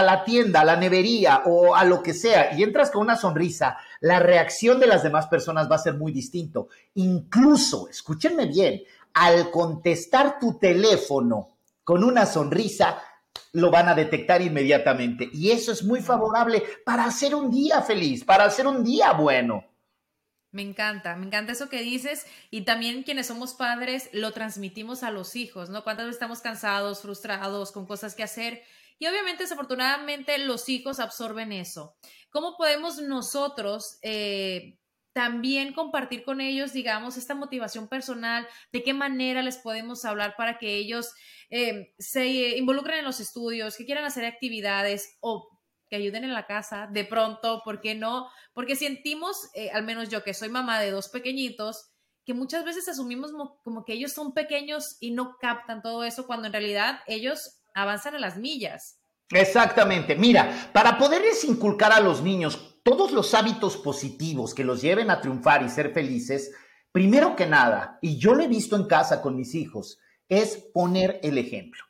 la 0.02 0.26
tienda, 0.26 0.60
a 0.60 0.66
la 0.66 0.76
nevería 0.76 1.44
o 1.46 1.74
a 1.74 1.86
lo 1.86 2.04
que 2.04 2.14
sea 2.14 2.54
y 2.54 2.62
entras 2.62 2.92
con 2.92 3.02
una 3.02 3.16
sonrisa, 3.16 3.78
la 4.02 4.20
reacción 4.20 4.78
de 4.82 4.88
las 4.88 5.04
demás 5.04 5.28
personas 5.28 5.72
va 5.72 5.78
a 5.78 5.80
ser 5.80 5.94
muy 5.94 6.12
distinto. 6.12 6.68
Incluso, 6.96 7.88
escúchenme 7.88 8.48
bien, 8.48 8.84
al 9.14 9.50
contestar 9.52 10.38
tu 10.38 10.60
teléfono 10.60 11.52
con 11.86 12.04
una 12.04 12.26
sonrisa, 12.26 13.02
lo 13.54 13.72
van 13.72 13.88
a 13.88 13.96
detectar 13.96 14.42
inmediatamente. 14.42 15.30
Y 15.32 15.52
eso 15.52 15.72
es 15.72 15.82
muy 15.82 16.02
favorable 16.02 16.62
para 16.84 17.06
hacer 17.06 17.34
un 17.34 17.50
día 17.50 17.84
feliz, 17.84 18.26
para 18.26 18.44
hacer 18.44 18.68
un 18.68 18.84
día 18.84 19.14
bueno. 19.14 19.64
Me 20.54 20.62
encanta, 20.62 21.16
me 21.16 21.26
encanta 21.26 21.52
eso 21.52 21.68
que 21.68 21.82
dices 21.82 22.28
y 22.52 22.62
también 22.62 23.02
quienes 23.02 23.26
somos 23.26 23.56
padres 23.56 24.08
lo 24.14 24.32
transmitimos 24.34 25.02
a 25.02 25.10
los 25.10 25.36
hijos, 25.36 25.72
¿no? 25.72 25.84
¿Cuántas 25.84 26.06
veces 26.06 26.18
estamos 26.18 26.42
cansados, 26.42 27.02
frustrados, 27.02 27.72
con 27.72 27.88
cosas 27.88 28.14
que 28.14 28.22
hacer? 28.22 28.62
Y 29.00 29.08
obviamente, 29.08 29.46
desafortunadamente, 29.46 30.38
los 30.38 30.70
hijos 30.70 31.00
absorben 31.00 31.52
eso. 31.52 31.96
¿Cómo 32.30 32.56
podemos 32.56 33.02
nosotros 33.02 33.98
eh, 34.04 34.78
también 35.12 35.74
compartir 35.74 36.24
con 36.24 36.40
ellos, 36.40 36.72
digamos, 36.72 37.18
esta 37.18 37.34
motivación 37.34 37.88
personal? 37.88 38.48
¿De 38.72 38.84
qué 38.84 38.94
manera 38.94 39.42
les 39.42 39.58
podemos 39.58 40.06
hablar 40.06 40.36
para 40.38 40.60
que 40.60 40.76
ellos 40.76 41.16
eh, 41.50 41.96
se 41.98 42.58
involucren 42.58 43.00
en 43.00 43.06
los 43.06 43.20
estudios, 43.20 43.76
que 43.76 43.86
quieran 43.86 44.06
hacer 44.06 44.26
actividades 44.26 45.18
o 45.20 45.50
que 45.94 45.98
ayuden 45.98 46.24
en 46.24 46.34
la 46.34 46.48
casa 46.48 46.90
de 46.92 47.06
pronto, 47.06 47.62
¿por 47.64 47.80
qué 47.80 47.94
no? 47.94 48.28
Porque 48.56 48.76
sentimos, 48.76 49.52
eh, 49.54 49.70
al 49.70 49.84
menos 49.84 50.10
yo 50.10 50.24
que 50.24 50.34
soy 50.34 50.50
mamá 50.50 50.80
de 50.80 50.90
dos 50.90 51.08
pequeñitos, 51.08 51.92
que 52.26 52.34
muchas 52.34 52.66
veces 52.66 52.90
asumimos 52.90 53.32
como 53.64 53.86
que 53.86 53.94
ellos 53.94 54.12
son 54.12 54.34
pequeños 54.34 54.98
y 55.02 55.12
no 55.12 55.38
captan 55.40 55.84
todo 55.84 56.04
eso 56.04 56.26
cuando 56.26 56.48
en 56.48 56.54
realidad 56.54 57.02
ellos 57.06 57.60
avanzan 57.76 58.16
a 58.16 58.20
las 58.20 58.38
millas. 58.38 58.98
Exactamente. 59.30 60.16
Mira, 60.16 60.72
para 60.74 60.98
poderles 60.98 61.44
inculcar 61.44 61.92
a 61.92 62.00
los 62.00 62.24
niños 62.24 62.80
todos 62.82 63.12
los 63.12 63.36
hábitos 63.36 63.78
positivos 63.78 64.56
que 64.56 64.64
los 64.64 64.82
lleven 64.82 65.12
a 65.12 65.22
triunfar 65.22 65.62
y 65.62 65.70
ser 65.70 65.94
felices, 65.94 66.56
primero 66.92 67.36
que 67.36 67.46
nada, 67.46 68.00
y 68.02 68.18
yo 68.18 68.34
lo 68.34 68.44
he 68.44 68.48
visto 68.48 68.76
en 68.76 68.88
casa 68.88 69.22
con 69.22 69.36
mis 69.36 69.54
hijos, 69.54 70.00
es 70.28 70.58
poner 70.74 71.20
el 71.22 71.38
ejemplo. 71.38 71.84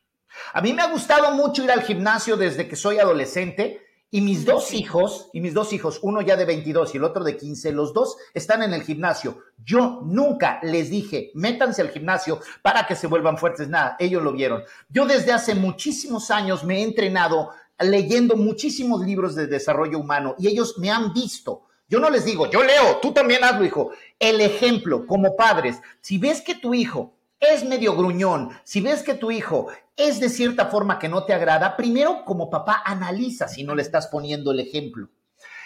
A 0.51 0.59
mí 0.59 0.73
me 0.73 0.81
ha 0.81 0.91
gustado 0.91 1.31
mucho 1.31 1.63
ir 1.63 1.71
al 1.71 1.83
gimnasio 1.83 2.35
desde 2.35 2.67
que 2.67 2.75
soy 2.75 2.99
adolescente 2.99 3.82
y 4.13 4.21
mis 4.21 4.45
dos 4.45 4.75
hijos, 4.75 5.31
y 5.33 5.41
mis 5.41 5.55
dos 5.55 5.73
hijos, 5.73 5.97
uno 6.03 6.21
ya 6.21 6.35
de 6.35 6.45
22 6.45 6.93
y 6.93 6.97
el 6.97 7.03
otro 7.03 7.23
de 7.23 7.35
15, 7.35 7.71
los 7.71 7.95
dos 7.95 8.15
están 8.35 8.61
en 8.61 8.71
el 8.71 8.83
gimnasio. 8.83 9.39
Yo 9.65 10.01
nunca 10.05 10.59
les 10.61 10.91
dije, 10.91 11.31
métanse 11.33 11.81
al 11.81 11.89
gimnasio 11.89 12.39
para 12.61 12.85
que 12.85 12.95
se 12.95 13.07
vuelvan 13.07 13.39
fuertes. 13.39 13.69
Nada, 13.69 13.95
ellos 13.97 14.21
lo 14.21 14.31
vieron. 14.31 14.61
Yo 14.87 15.07
desde 15.07 15.31
hace 15.31 15.55
muchísimos 15.55 16.29
años 16.29 16.63
me 16.63 16.77
he 16.77 16.83
entrenado 16.83 17.49
leyendo 17.79 18.35
muchísimos 18.35 19.03
libros 19.03 19.33
de 19.33 19.47
desarrollo 19.47 19.97
humano 19.97 20.35
y 20.37 20.47
ellos 20.47 20.77
me 20.77 20.91
han 20.91 21.11
visto. 21.11 21.63
Yo 21.89 21.99
no 21.99 22.11
les 22.11 22.23
digo, 22.23 22.47
yo 22.51 22.61
leo, 22.61 22.99
tú 23.01 23.13
también 23.13 23.43
hazlo, 23.43 23.65
hijo. 23.65 23.93
El 24.19 24.41
ejemplo, 24.41 25.07
como 25.07 25.35
padres, 25.35 25.77
si 26.01 26.19
ves 26.19 26.41
que 26.41 26.53
tu 26.53 26.75
hijo 26.75 27.15
es 27.45 27.63
medio 27.63 27.95
gruñón, 27.95 28.51
si 28.63 28.81
ves 28.81 29.03
que 29.03 29.13
tu 29.13 29.31
hijo 29.31 29.67
es 29.95 30.19
de 30.19 30.29
cierta 30.29 30.67
forma 30.67 30.99
que 30.99 31.09
no 31.09 31.25
te 31.25 31.33
agrada, 31.33 31.75
primero 31.75 32.25
como 32.25 32.49
papá 32.49 32.81
analiza 32.85 33.47
si 33.47 33.63
no 33.63 33.75
le 33.75 33.81
estás 33.81 34.07
poniendo 34.07 34.51
el 34.51 34.59
ejemplo. 34.59 35.09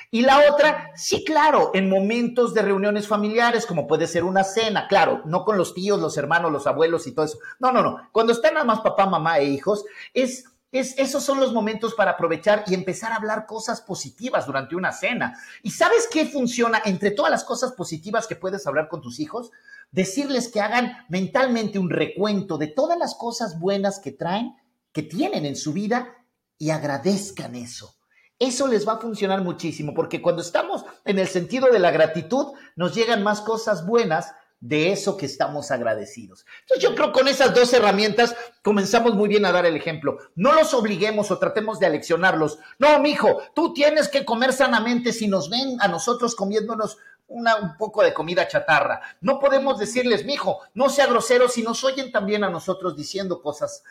Y 0.10 0.22
la 0.22 0.50
otra, 0.50 0.92
sí, 0.96 1.26
claro, 1.26 1.72
en 1.74 1.90
momentos 1.90 2.54
de 2.54 2.62
reuniones 2.62 3.08
familiares, 3.08 3.66
como 3.66 3.88
puede 3.88 4.08
ser 4.08 4.24
una 4.24 4.46
cena, 4.46 4.88
claro, 4.88 5.22
no 5.26 5.44
con 5.44 5.58
los 5.58 5.74
tíos, 5.74 6.00
los 6.00 6.18
hermanos, 6.18 6.52
los 6.52 6.66
abuelos 6.66 7.08
y 7.08 7.12
todo 7.14 7.26
eso. 7.26 7.40
No, 7.60 7.74
no, 7.74 7.82
no. 7.82 8.10
Cuando 8.14 8.32
están 8.32 8.54
nada 8.54 8.66
más 8.66 8.80
papá, 8.80 9.06
mamá 9.06 9.40
e 9.40 9.46
hijos, 9.46 9.84
es, 10.14 10.46
es, 10.72 10.98
esos 10.98 11.24
son 11.24 11.42
los 11.42 11.52
momentos 11.52 11.94
para 11.94 12.12
aprovechar 12.12 12.64
y 12.68 12.74
empezar 12.74 13.12
a 13.12 13.18
hablar 13.18 13.46
cosas 13.46 13.82
positivas 13.82 14.46
durante 14.46 14.78
una 14.78 14.94
cena. 14.94 15.38
¿Y 15.62 15.72
sabes 15.72 16.08
qué 16.10 16.26
funciona 16.26 16.82
entre 16.86 17.12
todas 17.12 17.32
las 17.32 17.44
cosas 17.44 17.74
positivas 17.74 18.28
que 18.28 18.38
puedes 18.38 18.66
hablar 18.66 18.88
con 18.88 19.02
tus 19.02 19.20
hijos? 19.20 19.52
Decirles 19.92 20.50
que 20.50 20.62
hagan 20.62 21.06
mentalmente 21.10 21.80
un 21.80 21.90
recuento 21.90 22.58
de 22.58 22.68
todas 22.68 22.98
las 22.98 23.16
cosas 23.16 23.60
buenas 23.60 24.00
que 24.00 24.12
traen, 24.12 24.56
que 24.92 25.04
tienen 25.04 25.46
en 25.46 25.56
su 25.56 25.74
vida 25.74 26.16
y 26.58 26.72
agradezcan 26.72 27.56
eso. 27.56 27.96
Eso 28.40 28.68
les 28.68 28.88
va 28.88 28.94
a 28.94 29.00
funcionar 29.00 29.42
muchísimo 29.44 29.94
porque 29.94 30.22
cuando 30.22 30.42
estamos 30.42 30.86
en 31.06 31.18
el 31.18 31.28
sentido 31.28 31.70
de 31.72 31.80
la 31.80 31.92
gratitud, 31.92 32.54
nos 32.76 32.94
llegan 32.94 33.24
más 33.24 33.42
cosas 33.42 33.86
buenas 33.86 34.32
de 34.60 34.92
eso 34.92 35.18
que 35.18 35.26
estamos 35.26 35.70
agradecidos. 35.72 36.46
Entonces 36.62 36.84
yo 36.84 36.96
creo 36.96 37.08
que 37.08 37.20
con 37.20 37.28
esas 37.28 37.54
dos 37.54 37.72
herramientas 37.74 38.36
comenzamos 38.64 39.14
muy 39.14 39.30
bien 39.30 39.46
a 39.46 39.52
dar 39.52 39.66
el 39.66 39.76
ejemplo. 39.76 40.18
No 40.36 40.54
los 40.54 40.74
obliguemos 40.74 41.30
o 41.32 41.38
tratemos 41.38 41.80
de 41.80 41.86
aleccionarlos. 41.86 42.60
No, 42.80 43.00
mijo, 43.00 43.42
tú 43.54 43.74
tienes 43.74 44.08
que 44.08 44.26
comer 44.26 44.54
sanamente 44.54 45.14
si 45.14 45.28
nos 45.28 45.50
ven 45.50 45.78
a 45.80 45.88
nosotros 45.88 46.36
comiéndonos 46.36 46.98
una, 47.28 47.58
un 47.58 47.78
poco 47.78 48.04
de 48.04 48.14
comida 48.14 48.48
chatarra. 48.48 49.02
No 49.22 49.40
podemos 49.40 49.80
decirles, 49.80 50.26
mijo, 50.26 50.62
no 50.74 50.90
sea 50.90 51.08
grosero 51.08 51.48
si 51.50 51.64
nos 51.64 51.84
oyen 51.84 52.12
también 52.12 52.44
a 52.44 52.50
nosotros 52.50 52.96
diciendo 52.96 53.42
cosas, 53.42 53.84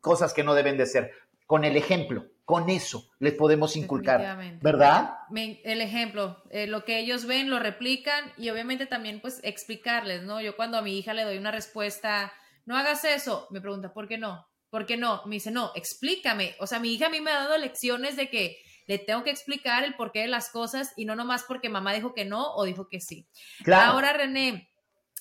cosas 0.00 0.32
que 0.32 0.44
no 0.44 0.54
deben 0.54 0.76
de 0.76 0.86
ser. 0.86 1.12
Con 1.46 1.64
el 1.64 1.76
ejemplo, 1.76 2.26
con 2.44 2.70
eso 2.70 3.08
les 3.18 3.34
podemos 3.34 3.76
inculcar, 3.76 4.58
¿verdad? 4.60 5.14
El 5.32 5.80
ejemplo, 5.80 6.42
eh, 6.50 6.66
lo 6.66 6.84
que 6.84 6.98
ellos 6.98 7.24
ven 7.26 7.50
lo 7.50 7.58
replican 7.58 8.32
y 8.36 8.50
obviamente 8.50 8.86
también 8.86 9.20
pues 9.20 9.40
explicarles, 9.44 10.22
¿no? 10.22 10.40
Yo 10.40 10.56
cuando 10.56 10.78
a 10.78 10.82
mi 10.82 10.98
hija 10.98 11.14
le 11.14 11.24
doy 11.24 11.38
una 11.38 11.52
respuesta, 11.52 12.32
no 12.64 12.76
hagas 12.76 13.04
eso, 13.04 13.46
me 13.50 13.60
pregunta, 13.60 13.92
¿por 13.92 14.08
qué 14.08 14.18
no? 14.18 14.46
¿Por 14.70 14.86
qué 14.86 14.96
no? 14.96 15.22
Me 15.26 15.36
dice, 15.36 15.50
no, 15.50 15.70
explícame. 15.74 16.56
O 16.58 16.66
sea, 16.66 16.80
mi 16.80 16.92
hija 16.92 17.06
a 17.06 17.10
mí 17.10 17.20
me 17.20 17.30
ha 17.30 17.40
dado 17.40 17.56
lecciones 17.58 18.16
de 18.16 18.28
que 18.28 18.58
le 18.86 18.98
tengo 18.98 19.24
que 19.24 19.30
explicar 19.30 19.84
el 19.84 19.94
porqué 19.94 20.20
de 20.20 20.28
las 20.28 20.50
cosas 20.50 20.92
y 20.96 21.04
no 21.04 21.16
nomás 21.16 21.42
porque 21.42 21.68
mamá 21.68 21.92
dijo 21.92 22.14
que 22.14 22.24
no 22.24 22.54
o 22.54 22.64
dijo 22.64 22.88
que 22.88 23.00
sí. 23.00 23.28
Ahora, 23.72 24.12
René, 24.12 24.70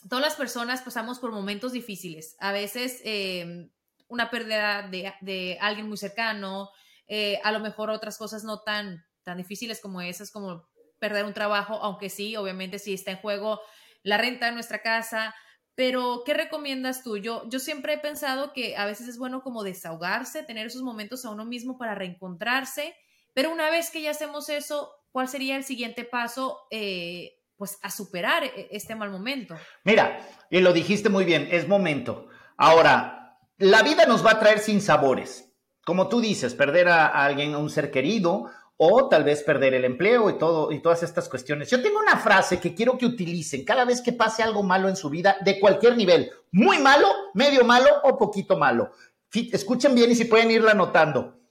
todas 0.08 0.24
las 0.24 0.36
personas 0.36 0.82
pasamos 0.82 1.20
por 1.20 1.32
momentos 1.32 1.72
difíciles. 1.72 2.36
A 2.40 2.52
veces 2.52 3.02
em, 3.04 3.72
una 4.08 4.30
pérdida 4.30 4.88
de, 4.88 5.58
alguien 5.60 5.88
muy 5.88 5.98
cercano, 5.98 6.70
eh, 7.08 7.40
a 7.44 7.52
lo 7.52 7.60
mejor 7.60 7.90
otras 7.90 8.18
cosas 8.18 8.44
no 8.44 8.62
tan, 8.62 9.04
tan 9.24 9.38
difíciles 9.38 9.82
como 9.82 10.02
esas, 10.02 10.32
como 10.32 10.70
perder 11.00 11.26
un 11.26 11.34
trabajo, 11.34 11.76
aunque 11.82 12.10
sí, 12.10 12.36
obviamente 12.36 12.80
sí 12.80 12.94
está 12.94 13.12
en 13.12 13.18
juego 13.18 13.62
la 14.04 14.18
renta 14.18 14.46
de 14.46 14.52
nuestra 14.52 14.82
casa. 14.82 15.36
Pero, 15.74 16.24
¿qué 16.26 16.34
recomiendas 16.34 17.04
tú? 17.04 17.18
Yo, 17.18 17.50
yo 17.50 17.60
siempre 17.60 17.94
he 17.94 17.98
pensado 17.98 18.54
que 18.54 18.78
a 18.78 18.86
veces 18.86 19.10
es 19.10 19.18
bueno 19.18 19.42
como 19.42 19.64
desahogarse, 19.64 20.44
tener 20.44 20.68
esos 20.68 20.84
momentos 20.84 21.26
a 21.26 21.32
uno 21.32 21.46
mismo 21.46 21.78
para 21.78 21.96
reencontrarse 21.96 22.96
pero 23.36 23.52
una 23.52 23.70
vez 23.70 23.92
que 23.92 24.02
ya 24.02 24.12
hacemos 24.12 24.48
eso, 24.48 24.90
¿cuál 25.12 25.28
sería 25.28 25.58
el 25.58 25.66
siguiente 25.66 26.06
paso? 26.06 26.62
Eh, 26.72 27.34
pues 27.58 27.78
a 27.82 27.92
superar 27.92 28.46
e, 28.46 28.70
este 28.72 28.96
mal 28.96 29.12
momento. 29.12 29.56
Mira, 29.84 30.26
y 30.50 30.62
lo 30.62 30.72
dijiste 30.72 31.10
muy 31.10 31.26
bien, 31.26 31.50
es 31.52 31.68
momento. 31.68 32.30
Ahora, 32.58 33.38
la 33.58 33.84
vida 33.84 34.06
nos 34.06 34.26
va 34.26 34.32
a 34.32 34.40
traer 34.40 34.60
sin 34.60 34.82
sabores. 34.82 35.54
Como 35.86 36.08
tú 36.08 36.22
dices, 36.22 36.56
perder 36.56 36.88
a, 36.88 37.08
alguien, 37.08 37.54
a 37.54 37.58
un 37.58 37.70
ser 37.70 37.92
querido, 37.92 38.46
o 38.78 39.10
tal 39.10 39.26
vez 39.26 39.44
perder 39.44 39.74
el 39.74 39.84
empleo 39.84 40.30
y 40.30 40.38
todo 40.38 40.72
y 40.72 40.82
todas 40.82 41.04
estas 41.04 41.28
cuestiones. 41.28 41.70
Yo 41.70 41.82
tengo 41.82 42.00
una 42.00 42.18
frase 42.18 42.60
que 42.60 42.74
quiero 42.74 42.98
que 42.98 43.06
utilicen 43.06 43.66
cada 43.66 43.84
vez 43.84 44.02
que 44.02 44.14
pase 44.14 44.44
algo 44.44 44.64
malo 44.64 44.88
en 44.88 44.96
su 44.96 45.10
vida 45.10 45.38
de 45.44 45.60
cualquier 45.60 45.98
nivel, 45.98 46.32
muy 46.52 46.80
malo, 46.80 47.08
medio 47.34 47.66
malo 47.66 47.90
o 48.04 48.18
poquito 48.18 48.58
malo. 48.58 48.92
Escuchen 49.34 49.94
bien 49.94 50.12
y 50.12 50.16
si 50.16 50.26
pueden 50.26 50.52
irla 50.52 50.72
anotando. 50.72 51.45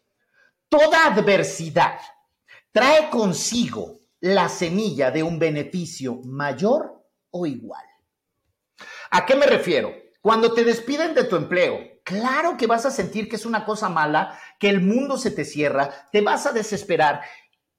Toda 0.68 1.06
adversidad 1.06 1.98
trae 2.72 3.10
consigo 3.10 4.00
la 4.20 4.48
semilla 4.48 5.10
de 5.10 5.22
un 5.22 5.38
beneficio 5.38 6.20
mayor 6.24 7.04
o 7.30 7.46
igual. 7.46 7.84
¿A 9.10 9.24
qué 9.26 9.36
me 9.36 9.46
refiero? 9.46 9.92
Cuando 10.20 10.54
te 10.54 10.64
despiden 10.64 11.14
de 11.14 11.24
tu 11.24 11.36
empleo, 11.36 11.78
claro 12.02 12.56
que 12.56 12.66
vas 12.66 12.86
a 12.86 12.90
sentir 12.90 13.28
que 13.28 13.36
es 13.36 13.44
una 13.44 13.64
cosa 13.64 13.88
mala, 13.88 14.40
que 14.58 14.70
el 14.70 14.80
mundo 14.80 15.18
se 15.18 15.30
te 15.30 15.44
cierra, 15.44 16.08
te 16.10 16.22
vas 16.22 16.46
a 16.46 16.52
desesperar 16.52 17.20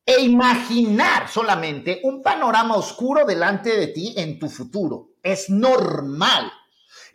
e 0.05 0.21
imaginar 0.21 1.27
solamente 1.27 2.01
un 2.03 2.21
panorama 2.21 2.75
oscuro 2.75 3.25
delante 3.25 3.75
de 3.75 3.87
ti 3.87 4.13
en 4.15 4.37
tu 4.37 4.47
futuro. 4.47 5.15
Es 5.23 5.49
normal. 5.49 6.51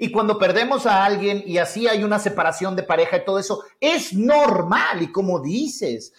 Y 0.02 0.10
cuando 0.10 0.38
perdemos 0.38 0.86
a 0.86 1.04
alguien 1.04 1.44
y 1.44 1.58
así 1.58 1.86
hay 1.86 2.02
una 2.02 2.18
separación 2.18 2.74
de 2.74 2.82
pareja 2.82 3.18
y 3.18 3.24
todo 3.26 3.38
eso, 3.38 3.62
es 3.78 4.14
normal. 4.14 5.02
Y 5.02 5.12
como 5.12 5.40
dices, 5.40 6.14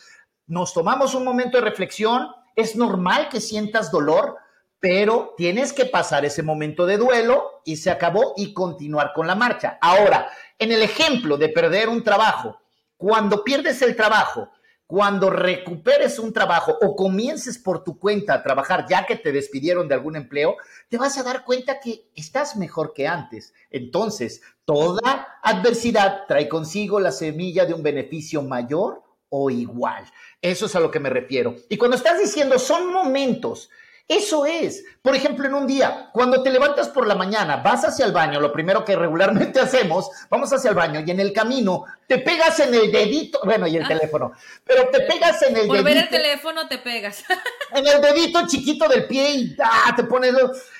nos 0.45 0.71
tomamos 0.71 1.15
un 1.15 1.23
momento 1.23 1.57
de 1.57 1.63
reflexión, 1.63 2.27
es 2.55 2.75
normal 2.75 3.27
que 3.27 3.41
sientas 3.41 3.91
dolor, 3.91 4.37
pero 4.79 5.33
tienes 5.35 5.73
que 5.73 5.85
pasar 5.85 6.23
ese 6.25 6.43
momento 6.43 6.85
de 6.85 6.97
duelo 6.97 7.61
y 7.65 7.77
se 7.77 7.89
acabó 7.89 8.35
y 8.37 8.53
continuar 8.53 9.13
con 9.15 9.25
la 9.25 9.33
marcha. 9.33 9.79
Ahora, 9.81 10.29
en 10.59 10.71
el 10.71 10.83
ejemplo 10.83 11.35
de 11.37 11.49
perder 11.49 11.89
un 11.89 12.03
trabajo, 12.03 12.59
cuando 12.97 13.43
pierdes 13.43 13.81
el 13.81 13.95
trabajo, 13.95 14.49
cuando 14.91 15.29
recuperes 15.29 16.19
un 16.19 16.33
trabajo 16.33 16.77
o 16.81 16.97
comiences 16.97 17.57
por 17.57 17.81
tu 17.81 17.97
cuenta 17.97 18.33
a 18.33 18.43
trabajar 18.43 18.85
ya 18.89 19.05
que 19.05 19.15
te 19.15 19.31
despidieron 19.31 19.87
de 19.87 19.93
algún 19.93 20.17
empleo, 20.17 20.57
te 20.89 20.97
vas 20.97 21.17
a 21.17 21.23
dar 21.23 21.45
cuenta 21.45 21.79
que 21.79 22.09
estás 22.13 22.57
mejor 22.57 22.91
que 22.93 23.07
antes. 23.07 23.53
Entonces, 23.69 24.41
toda 24.65 25.39
adversidad 25.43 26.25
trae 26.27 26.49
consigo 26.49 26.99
la 26.99 27.13
semilla 27.13 27.65
de 27.65 27.73
un 27.73 27.83
beneficio 27.83 28.41
mayor 28.41 29.01
o 29.29 29.49
igual. 29.49 30.03
Eso 30.41 30.65
es 30.65 30.75
a 30.75 30.81
lo 30.81 30.91
que 30.91 30.99
me 30.99 31.09
refiero. 31.09 31.55
Y 31.69 31.77
cuando 31.77 31.95
estás 31.95 32.19
diciendo 32.19 32.59
son 32.59 32.91
momentos, 32.91 33.69
eso 34.11 34.45
es. 34.45 34.83
Por 35.01 35.15
ejemplo, 35.15 35.47
en 35.47 35.53
un 35.53 35.65
día, 35.65 36.09
cuando 36.11 36.43
te 36.43 36.51
levantas 36.51 36.89
por 36.89 37.07
la 37.07 37.15
mañana, 37.15 37.57
vas 37.57 37.85
hacia 37.85 38.05
el 38.05 38.11
baño, 38.11 38.41
lo 38.41 38.51
primero 38.51 38.83
que 38.83 38.95
regularmente 38.95 39.59
hacemos, 39.61 40.09
vamos 40.29 40.51
hacia 40.51 40.71
el 40.71 40.75
baño 40.75 41.01
y 41.05 41.09
en 41.09 41.21
el 41.21 41.31
camino 41.31 41.85
te 42.07 42.17
pegas 42.17 42.59
en 42.59 42.73
el 42.73 42.91
dedito, 42.91 43.39
bueno, 43.45 43.67
y 43.67 43.77
el 43.77 43.85
ah. 43.85 43.87
teléfono, 43.87 44.33
pero 44.65 44.89
te 44.89 44.99
pegas 45.01 45.41
en 45.43 45.49
el 45.49 45.53
dedito. 45.53 45.73
Por 45.75 45.83
ver 45.83 45.97
el 45.97 46.09
teléfono 46.09 46.67
te 46.67 46.77
pegas. 46.77 47.23
En 47.73 47.87
el 47.87 48.01
dedito 48.01 48.45
chiquito 48.47 48.85
del 48.89 49.07
pie 49.07 49.31
y 49.31 49.55
ah, 49.63 49.93
te 49.95 50.03
pones, 50.03 50.33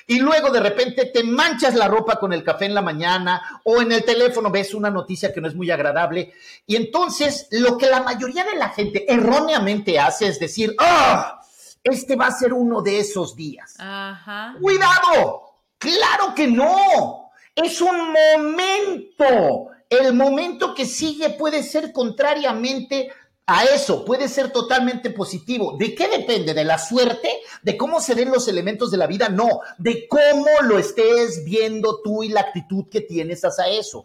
y 0.06 0.18
luego 0.18 0.50
de 0.50 0.60
repente 0.60 1.06
te 1.06 1.24
manchas 1.24 1.74
la 1.74 1.88
ropa 1.88 2.16
con 2.16 2.34
el 2.34 2.44
café 2.44 2.66
en 2.66 2.74
la 2.74 2.82
mañana 2.82 3.62
o 3.64 3.80
en 3.80 3.92
el 3.92 4.04
teléfono 4.04 4.50
ves 4.50 4.74
una 4.74 4.90
noticia 4.90 5.32
que 5.32 5.40
no 5.40 5.48
es 5.48 5.54
muy 5.54 5.70
agradable. 5.70 6.34
Y 6.66 6.76
entonces 6.76 7.48
lo 7.50 7.78
que 7.78 7.86
la 7.86 8.02
mayoría 8.02 8.44
de 8.44 8.56
la 8.56 8.68
gente 8.68 9.10
erróneamente 9.10 9.98
hace 9.98 10.28
es 10.28 10.38
decir, 10.38 10.74
¡ah! 10.78 11.41
Este 11.84 12.16
va 12.16 12.26
a 12.26 12.32
ser 12.32 12.52
uno 12.52 12.82
de 12.82 13.00
esos 13.00 13.34
días. 13.34 13.74
Ajá. 13.78 14.56
Cuidado, 14.60 15.42
claro 15.78 16.34
que 16.34 16.46
no. 16.46 17.30
Es 17.54 17.80
un 17.80 18.12
momento. 18.12 19.68
El 19.88 20.14
momento 20.14 20.74
que 20.74 20.86
sigue 20.86 21.30
puede 21.30 21.62
ser 21.62 21.92
contrariamente 21.92 23.10
a 23.46 23.64
eso, 23.64 24.04
puede 24.04 24.28
ser 24.28 24.50
totalmente 24.50 25.10
positivo. 25.10 25.76
¿De 25.76 25.94
qué 25.94 26.08
depende? 26.08 26.54
¿De 26.54 26.64
la 26.64 26.78
suerte? 26.78 27.28
¿De 27.62 27.76
cómo 27.76 28.00
se 28.00 28.14
den 28.14 28.30
los 28.30 28.48
elementos 28.48 28.90
de 28.90 28.96
la 28.96 29.06
vida? 29.06 29.28
No, 29.28 29.60
de 29.78 30.06
cómo 30.08 30.46
lo 30.62 30.78
estés 30.78 31.44
viendo 31.44 32.00
tú 32.00 32.22
y 32.22 32.28
la 32.28 32.40
actitud 32.40 32.84
que 32.88 33.00
tienes 33.00 33.44
hacia 33.44 33.66
eso. 33.66 34.04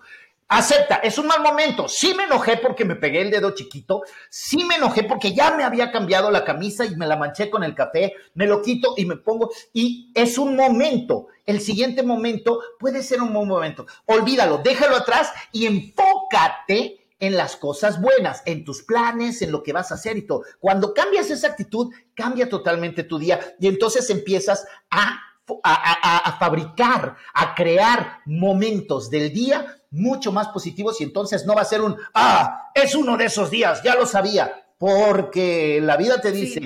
Acepta, 0.50 0.96
es 1.04 1.18
un 1.18 1.28
mal 1.28 1.42
momento. 1.42 1.90
Sí 1.90 2.14
me 2.14 2.24
enojé 2.24 2.58
porque 2.58 2.86
me 2.86 2.96
pegué 2.96 3.22
el 3.22 3.32
dedo 3.32 3.54
chiquito. 3.54 4.04
Sí 4.30 4.64
me 4.64 4.76
enojé 4.76 5.04
porque 5.04 5.34
ya 5.34 5.52
me 5.52 5.66
había 5.66 5.92
cambiado 5.92 6.32
la 6.32 6.46
camisa 6.46 6.86
y 6.86 6.96
me 6.96 7.06
la 7.06 7.18
manché 7.18 7.50
con 7.50 7.64
el 7.64 7.76
café. 7.76 8.14
Me 8.34 8.48
lo 8.48 8.62
quito 8.62 8.94
y 8.96 9.06
me 9.06 9.18
pongo. 9.18 9.50
Y 9.74 10.12
es 10.16 10.38
un 10.38 10.56
momento. 10.56 11.28
El 11.46 11.60
siguiente 11.60 12.02
momento 12.02 12.62
puede 12.80 13.04
ser 13.04 13.22
un 13.22 13.34
buen 13.34 13.48
momento. 13.48 13.86
Olvídalo, 14.06 14.60
déjalo 14.60 14.96
atrás 14.96 15.34
y 15.52 15.66
enfócate 15.66 17.08
en 17.20 17.36
las 17.36 17.56
cosas 17.56 18.00
buenas, 18.00 18.44
en 18.46 18.64
tus 18.64 18.84
planes, 18.84 19.42
en 19.42 19.52
lo 19.52 19.64
que 19.64 19.74
vas 19.74 19.92
a 19.92 19.96
hacer 19.96 20.18
y 20.18 20.28
todo. 20.28 20.44
Cuando 20.60 20.94
cambias 20.94 21.30
esa 21.30 21.48
actitud, 21.48 21.94
cambia 22.14 22.48
totalmente 22.48 23.04
tu 23.04 23.18
día 23.18 23.40
y 23.60 23.68
entonces 23.68 24.10
empiezas 24.10 24.66
a 24.92 25.20
a, 25.64 26.36
fabricar, 26.40 27.16
a 27.34 27.56
crear 27.56 28.20
momentos 28.26 29.10
del 29.10 29.32
día 29.34 29.78
mucho 29.92 30.32
más 30.32 30.50
positivos 30.50 31.00
y 31.00 31.06
entonces 31.06 31.46
no 31.46 31.56
va 31.56 31.62
a 31.62 31.66
ser 31.66 31.82
un, 31.82 31.98
ah, 32.14 32.72
es 32.74 32.96
uno 32.96 33.18
de 33.18 33.26
esos 33.26 33.50
días, 33.50 33.82
ya 33.84 33.96
lo 33.96 34.06
sabía, 34.06 34.66
porque 34.78 35.80
la 35.82 35.98
vida 35.98 36.20
te 36.20 36.32
dice, 36.32 36.62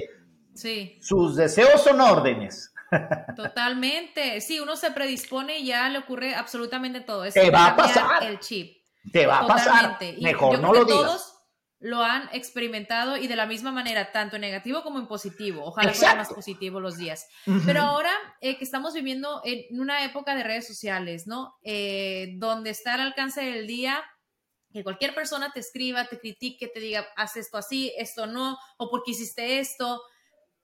sí, 0.53 0.97
sus 1.01 1.35
deseos 1.35 1.81
son 1.83 2.01
órdenes. 2.01 2.73
Totalmente, 3.35 4.41
sí, 4.41 4.59
uno 4.59 4.75
se 4.75 4.91
predispone 4.91 5.59
y 5.59 5.67
ya 5.67 5.87
le 5.89 5.99
ocurre 5.99 6.35
absolutamente 6.35 7.01
todo. 7.01 7.23
te 7.31 7.49
va 7.49 7.67
a 7.67 7.75
pasar. 7.75 8.23
El 8.23 8.39
chip. 8.39 8.77
Te 9.11 9.25
va 9.25 9.39
a 9.39 9.47
pasar. 9.47 9.97
Mejor 10.19 10.59
no 10.59 10.73
lo 10.73 10.85
digas 10.85 11.30
lo 11.81 12.03
han 12.03 12.29
experimentado 12.31 13.17
y 13.17 13.27
de 13.27 13.35
la 13.35 13.47
misma 13.47 13.71
manera, 13.71 14.11
tanto 14.11 14.35
en 14.35 14.43
negativo 14.43 14.83
como 14.83 14.99
en 14.99 15.07
positivo. 15.07 15.65
Ojalá 15.65 15.93
fuera 15.93 16.15
más 16.15 16.31
positivo 16.31 16.79
los 16.79 16.95
días. 16.95 17.27
Pero 17.65 17.81
ahora 17.81 18.11
eh, 18.39 18.57
que 18.57 18.63
estamos 18.63 18.93
viviendo 18.93 19.41
en 19.43 19.79
una 19.79 20.05
época 20.05 20.35
de 20.35 20.43
redes 20.43 20.67
sociales, 20.67 21.25
¿no? 21.25 21.55
Eh, 21.63 22.33
donde 22.35 22.69
está 22.69 22.93
al 22.93 23.01
alcance 23.01 23.41
del 23.41 23.65
día 23.65 24.03
que 24.71 24.83
cualquier 24.83 25.13
persona 25.13 25.51
te 25.51 25.59
escriba, 25.59 26.07
te 26.07 26.19
critique, 26.19 26.67
te 26.67 26.79
diga, 26.79 27.07
haz 27.17 27.35
esto 27.35 27.57
así, 27.57 27.91
esto 27.97 28.27
no, 28.27 28.57
o 28.77 28.89
porque 28.89 29.11
hiciste 29.11 29.59
esto. 29.59 30.01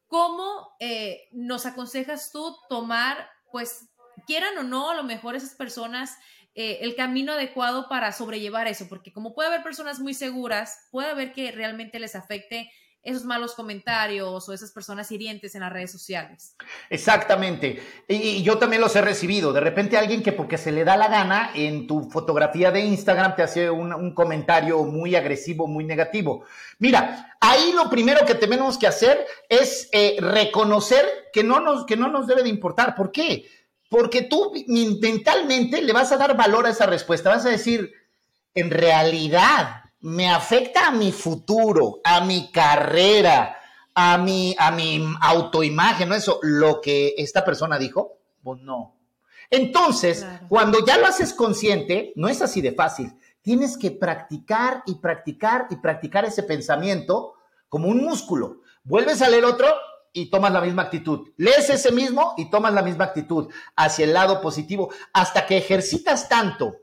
¿Cómo 0.07 0.75
eh, 0.79 1.27
nos 1.31 1.65
aconsejas 1.65 2.31
tú 2.31 2.55
tomar, 2.69 3.29
pues, 3.51 3.89
quieran 4.25 4.57
o 4.57 4.63
no, 4.63 4.91
a 4.91 4.95
lo 4.95 5.03
mejor 5.03 5.35
esas 5.35 5.55
personas 5.55 6.15
eh, 6.59 6.79
el 6.81 6.95
camino 6.95 7.33
adecuado 7.33 7.87
para 7.87 8.11
sobrellevar 8.11 8.65
eso, 8.65 8.87
porque 8.89 9.13
como 9.13 9.35
puede 9.35 9.49
haber 9.49 9.61
personas 9.61 9.99
muy 9.99 10.15
seguras, 10.15 10.87
puede 10.89 11.11
haber 11.11 11.31
que 11.31 11.51
realmente 11.51 11.99
les 11.99 12.15
afecte 12.15 12.71
esos 13.03 13.25
malos 13.25 13.53
comentarios 13.53 14.49
o 14.49 14.53
esas 14.53 14.71
personas 14.71 15.11
hirientes 15.11 15.53
en 15.53 15.61
las 15.61 15.71
redes 15.71 15.91
sociales. 15.91 16.55
Exactamente. 16.89 17.79
Y, 18.07 18.41
yo 18.41 18.57
también 18.57 18.81
los 18.81 18.95
he 18.95 19.01
recibido. 19.01 19.53
De 19.53 19.59
repente 19.59 19.97
alguien 19.97 20.23
que 20.23 20.31
porque 20.31 20.57
se 20.57 20.71
le 20.71 20.83
da 20.83 20.97
la 20.97 21.09
gana 21.09 21.51
en 21.53 21.85
tu 21.85 22.09
fotografía 22.09 22.71
de 22.71 22.79
Instagram 22.79 23.35
te 23.35 23.43
hace 23.43 23.69
un, 23.69 24.15
comentario 24.15 24.83
muy 24.83 25.15
agresivo, 25.15 25.67
muy 25.67 25.83
negativo. 25.85 26.43
Mira, 26.79 27.37
ahí 27.39 27.71
lo 27.75 27.87
primero 27.87 28.25
que 28.25 28.33
tenemos 28.33 28.79
que 28.79 28.87
hacer 28.87 29.27
es 29.47 29.89
eh, 29.93 30.17
reconocer 30.19 31.05
que 31.31 31.43
no, 31.43 31.59
nos, 31.59 31.85
que 31.85 31.97
no 31.97 32.09
nos 32.09 32.25
debe 32.25 32.41
de 32.41 32.49
importar. 32.49 32.95
¿Por 32.95 33.11
qué? 33.11 33.45
Porque 33.89 34.23
tú 34.23 34.51
mentalmente 35.01 35.81
le 35.81 35.93
vas 35.93 36.11
a 36.11 36.17
dar 36.17 36.35
valor 36.35 36.65
a 36.65 36.71
esa 36.71 36.85
respuesta. 36.85 37.29
Vas 37.29 37.45
a 37.45 37.49
decir, 37.49 37.91
en 38.53 38.69
realidad, 38.69 39.83
me 40.01 40.29
afecta 40.29 40.87
a 40.87 40.91
mi 40.91 41.11
futuro, 41.11 42.01
a 42.03 42.21
mi 42.21 42.51
carrera, 42.51 43.57
a 43.93 44.17
mi, 44.17 44.55
a 44.57 44.71
mi 44.71 45.03
autoimagen, 45.21 46.09
¿no? 46.09 46.15
Eso, 46.15 46.39
lo 46.43 46.81
que 46.81 47.15
esta 47.17 47.43
persona 47.45 47.79
dijo, 47.79 48.17
pues 48.43 48.61
no. 48.61 48.95
Entonces, 49.49 50.25
cuando 50.49 50.85
ya 50.85 50.97
lo 50.97 51.07
haces 51.07 51.33
consciente, 51.33 52.11
no 52.15 52.27
es 52.27 52.41
así 52.41 52.61
de 52.61 52.73
fácil. 52.73 53.13
Tienes 53.41 53.77
que 53.77 53.91
practicar 53.91 54.83
y 54.85 54.95
practicar 54.95 55.67
y 55.69 55.77
practicar 55.77 56.25
ese 56.25 56.43
pensamiento 56.43 57.35
como 57.69 57.87
un 57.87 58.03
músculo. 58.03 58.61
Vuelves 58.83 59.21
a 59.21 59.29
leer 59.29 59.45
otro 59.45 59.67
y 60.17 60.29
tomas 60.29 60.51
la 60.51 60.61
misma 60.61 60.83
actitud. 60.83 61.29
Lees 61.37 61.69
ese 61.69 61.91
mismo 61.91 62.33
y 62.37 62.49
tomas 62.49 62.73
la 62.73 62.81
misma 62.81 63.05
actitud 63.05 63.49
hacia 63.75 64.05
el 64.05 64.13
lado 64.13 64.41
positivo 64.41 64.91
hasta 65.13 65.45
que 65.45 65.57
ejercitas 65.57 66.27
tanto 66.27 66.77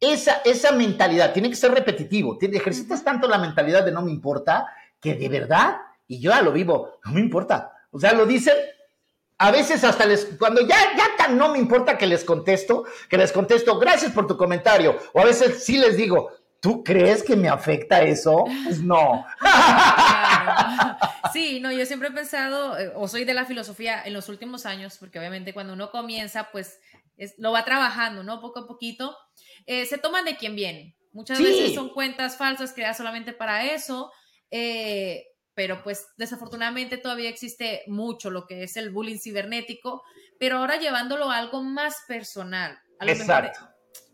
esa, 0.00 0.42
esa 0.44 0.72
mentalidad. 0.72 1.32
Tiene 1.32 1.48
que 1.48 1.56
ser 1.56 1.72
repetitivo. 1.72 2.36
Ejercitas 2.40 3.04
tanto 3.04 3.28
la 3.28 3.38
mentalidad 3.38 3.84
de 3.84 3.92
no 3.92 4.02
me 4.02 4.10
importa 4.10 4.66
que 5.00 5.14
de 5.14 5.28
verdad, 5.28 5.76
y 6.08 6.20
yo 6.20 6.30
ya 6.32 6.42
lo 6.42 6.52
vivo, 6.52 6.98
no 7.04 7.12
me 7.12 7.20
importa. 7.20 7.72
O 7.92 8.00
sea, 8.00 8.12
lo 8.12 8.26
dicen 8.26 8.54
a 9.38 9.50
veces 9.50 9.82
hasta 9.84 10.06
les, 10.06 10.24
cuando 10.38 10.60
ya, 10.62 10.76
ya 10.96 11.16
tan 11.16 11.36
no 11.36 11.48
me 11.50 11.58
importa 11.58 11.98
que 11.98 12.06
les 12.06 12.24
contesto, 12.24 12.84
que 13.08 13.18
les 13.18 13.32
contesto, 13.32 13.78
gracias 13.78 14.12
por 14.12 14.26
tu 14.26 14.36
comentario. 14.36 14.96
O 15.12 15.20
a 15.20 15.24
veces 15.24 15.64
sí 15.64 15.78
les 15.78 15.96
digo, 15.96 16.30
¿tú 16.60 16.82
crees 16.84 17.22
que 17.22 17.36
me 17.36 17.48
afecta 17.48 18.02
eso? 18.02 18.44
Pues 18.64 18.80
no. 18.80 19.24
Sí, 21.32 21.60
no, 21.60 21.72
yo 21.72 21.86
siempre 21.86 22.08
he 22.08 22.12
pensado, 22.12 22.78
eh, 22.78 22.92
o 22.94 23.08
soy 23.08 23.24
de 23.24 23.34
la 23.34 23.44
filosofía 23.44 24.02
en 24.04 24.12
los 24.12 24.28
últimos 24.28 24.66
años, 24.66 24.98
porque 24.98 25.18
obviamente 25.18 25.54
cuando 25.54 25.72
uno 25.72 25.90
comienza, 25.90 26.50
pues 26.50 26.78
lo 27.38 27.52
va 27.52 27.64
trabajando, 27.64 28.22
¿no? 28.22 28.40
Poco 28.40 28.60
a 28.60 28.66
poquito. 28.66 29.16
Eh, 29.66 29.86
se 29.86 29.98
toman 29.98 30.24
de 30.24 30.36
quien 30.36 30.56
viene. 30.56 30.96
Muchas 31.12 31.38
veces 31.38 31.74
son 31.74 31.90
cuentas 31.90 32.36
falsas 32.36 32.72
creadas 32.72 32.96
solamente 32.96 33.32
para 33.32 33.66
eso, 33.66 34.10
eh, 34.50 35.26
pero 35.54 35.82
pues 35.82 36.06
desafortunadamente 36.16 36.96
todavía 36.96 37.28
existe 37.28 37.82
mucho 37.86 38.30
lo 38.30 38.46
que 38.46 38.62
es 38.62 38.76
el 38.78 38.90
bullying 38.90 39.18
cibernético, 39.18 40.02
pero 40.38 40.58
ahora 40.58 40.78
llevándolo 40.78 41.30
a 41.30 41.36
algo 41.36 41.62
más 41.62 41.96
personal. 42.08 42.78
A 42.98 43.04
lo 43.04 43.12
Exacto. 43.12 43.68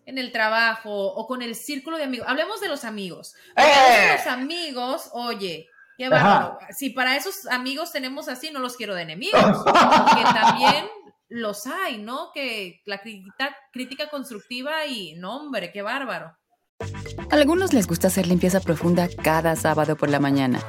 en 0.07 0.19
el 0.19 0.33
trabajo 0.33 0.91
o 0.91 1.27
con 1.27 1.43
el 1.43 1.55
círculo 1.55 1.99
de 1.99 2.05
amigos. 2.05 2.27
Hablemos 2.29 2.61
de 2.61 2.69
los 2.69 2.85
amigos. 2.85 3.35
Los 3.55 4.27
amigos, 4.27 5.11
oye, 5.13 5.69
Qué 5.99 6.09
Si 6.71 6.91
para 6.91 7.17
esos 7.17 7.47
amigos 7.47 7.91
tenemos 7.91 8.29
así, 8.29 8.53
no 8.53 8.61
los 8.61 8.77
quiero 8.77 8.95
de 8.95 9.03
enemigos. 9.03 9.43
Porque 9.43 10.23
también 10.23 10.87
los 11.29 11.67
hay, 11.67 11.99
¿no? 11.99 12.31
Que 12.33 12.81
la 12.87 13.01
crítica, 13.01 13.55
crítica 13.73 14.09
constructiva 14.09 14.87
y, 14.87 15.15
no, 15.17 15.37
hombre, 15.37 15.73
qué 15.73 15.83
bárbaro. 15.83 16.39
A 16.79 17.35
algunos 17.35 17.73
les 17.73 17.89
gusta 17.89 18.07
hacer 18.07 18.29
limpieza 18.29 18.61
profunda 18.61 19.09
cada 19.23 19.57
sábado 19.57 19.97
por 19.97 20.09
la 20.09 20.21
mañana. 20.21 20.61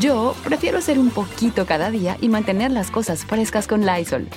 Yo 0.00 0.34
prefiero 0.42 0.78
hacer 0.78 0.98
un 0.98 1.10
poquito 1.10 1.66
cada 1.66 1.90
día 1.90 2.16
y 2.20 2.30
mantener 2.30 2.70
las 2.70 2.90
cosas 2.90 3.26
frescas 3.26 3.66
con 3.66 3.84
Lysol. 3.84 4.28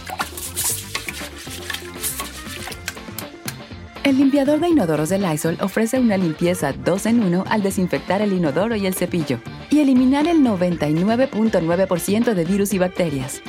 El 4.07 4.15
limpiador 4.15 4.61
de 4.61 4.69
inodoros 4.69 5.09
de 5.09 5.19
Lysol 5.19 5.57
ofrece 5.59 5.99
una 5.99 6.15
limpieza 6.15 6.71
2 6.71 7.05
en 7.07 7.23
1 7.23 7.43
al 7.45 7.61
desinfectar 7.61 8.21
el 8.21 8.31
inodoro 8.31 8.77
y 8.77 8.85
el 8.85 8.93
cepillo 8.93 9.41
y 9.69 9.79
eliminar 9.79 10.27
el 10.27 10.37
99.9% 10.37 12.33
de 12.33 12.45
virus 12.45 12.71
y 12.71 12.77
bacterias. 12.77 13.41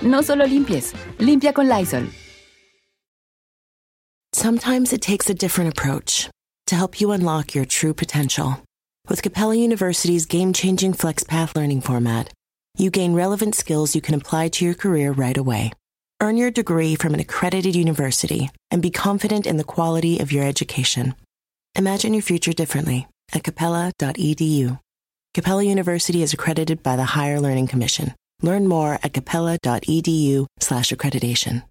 No 0.00 0.22
solo 0.22 0.46
limpies, 0.46 0.94
limpia 1.18 1.52
con 1.52 1.68
Lysol. 1.68 2.08
Sometimes 4.32 4.90
it 4.90 5.02
takes 5.02 5.28
a 5.28 5.34
different 5.34 5.68
approach 5.68 6.30
to 6.66 6.76
help 6.76 6.98
you 6.98 7.12
unlock 7.12 7.54
your 7.54 7.66
true 7.66 7.92
potential. 7.92 8.62
With 9.06 9.20
Capella 9.20 9.54
University's 9.54 10.24
game 10.24 10.54
changing 10.54 10.94
FlexPath 10.94 11.54
learning 11.54 11.82
format, 11.82 12.32
you 12.78 12.88
gain 12.88 13.14
relevant 13.14 13.54
skills 13.54 13.94
you 13.94 14.00
can 14.00 14.14
apply 14.14 14.48
to 14.48 14.64
your 14.64 14.74
career 14.74 15.12
right 15.12 15.36
away. 15.36 15.72
Earn 16.18 16.38
your 16.38 16.50
degree 16.50 16.94
from 16.94 17.12
an 17.12 17.20
accredited 17.20 17.76
university 17.76 18.48
and 18.70 18.80
be 18.80 18.90
confident 18.90 19.46
in 19.46 19.58
the 19.58 19.64
quality 19.64 20.18
of 20.18 20.32
your 20.32 20.44
education. 20.44 21.14
Imagine 21.74 22.14
your 22.14 22.22
future 22.22 22.54
differently 22.54 23.06
at 23.34 23.44
capella.edu. 23.44 24.80
Capella 25.34 25.62
University 25.62 26.22
is 26.22 26.32
accredited 26.32 26.82
by 26.82 26.96
the 26.96 27.04
Higher 27.04 27.38
Learning 27.38 27.66
Commission. 27.66 28.14
Learn 28.40 28.66
more 28.66 28.98
at 29.02 29.12
capella.edu/slash 29.12 30.90
accreditation. 30.90 31.64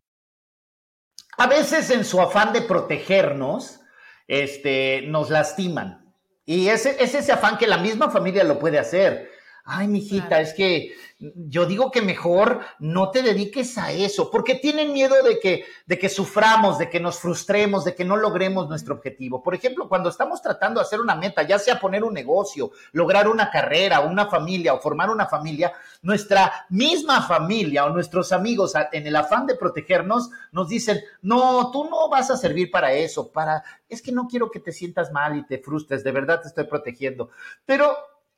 A 1.40 1.48
veces 1.48 1.90
en 1.90 2.06
su 2.06 2.22
afán 2.22 2.54
de 2.54 2.62
protegernos, 2.62 3.80
este, 4.28 5.08
nos 5.08 5.32
lastiman. 5.32 6.14
Y 6.46 6.68
ese 6.68 6.98
es 7.00 7.16
ese 7.16 7.32
afán 7.32 7.58
que 7.58 7.66
la 7.66 7.80
misma 7.80 8.12
familia 8.12 8.44
lo 8.44 8.60
puede 8.60 8.78
hacer. 8.78 9.35
Ay, 9.68 9.88
mijita, 9.88 10.28
Claro. 10.28 10.44
es 10.44 10.54
que 10.54 10.94
yo 11.18 11.66
digo 11.66 11.90
que 11.90 12.04
mejor 12.04 12.60
no 12.78 13.10
te 13.10 13.24
dediques 13.24 13.80
a 13.80 13.92
eso, 13.92 14.30
porque 14.30 14.54
tienen 14.54 14.94
miedo 14.94 15.16
de 15.24 15.40
que, 15.40 15.66
de 15.88 15.98
que 15.98 16.08
suframos, 16.08 16.78
de 16.78 16.88
que 16.88 17.00
nos 17.00 17.18
frustremos, 17.18 17.84
de 17.84 17.96
que 17.96 18.06
no 18.06 18.16
logremos 18.16 18.70
nuestro 18.70 18.94
objetivo. 18.94 19.42
Por 19.42 19.56
ejemplo, 19.56 19.90
cuando 19.90 20.10
estamos 20.10 20.40
tratando 20.42 20.80
de 20.80 20.86
hacer 20.86 21.02
una 21.02 21.16
meta, 21.16 21.42
ya 21.42 21.58
sea 21.58 21.80
poner 21.80 22.04
un 22.04 22.14
negocio, 22.14 22.72
lograr 22.92 23.28
una 23.28 23.50
carrera, 23.50 24.02
una 24.02 24.28
familia 24.28 24.76
o 24.76 24.80
formar 24.80 25.10
una 25.10 25.26
familia, 25.26 25.74
nuestra 26.04 26.68
misma 26.70 27.24
familia 27.24 27.86
o 27.86 27.90
nuestros 27.90 28.32
amigos, 28.32 28.74
en 28.92 29.08
el 29.08 29.16
afán 29.16 29.48
de 29.48 29.56
protegernos, 29.56 30.30
nos 30.52 30.70
dicen, 30.70 31.00
no, 31.24 31.72
tú 31.72 31.90
no 31.90 32.08
vas 32.08 32.30
a 32.30 32.38
servir 32.38 32.70
para 32.70 32.94
eso, 32.94 33.32
para, 33.32 33.64
es 33.90 34.04
que 34.04 34.12
no 34.12 34.28
quiero 34.28 34.52
que 34.52 34.60
te 34.60 34.72
sientas 34.72 35.12
mal 35.12 35.36
y 35.36 35.46
te 35.46 35.58
frustres, 35.58 36.04
de 36.04 36.12
verdad 36.12 36.42
te 36.42 36.50
estoy 36.50 36.66
protegiendo. 36.66 37.30
Pero 37.66 37.96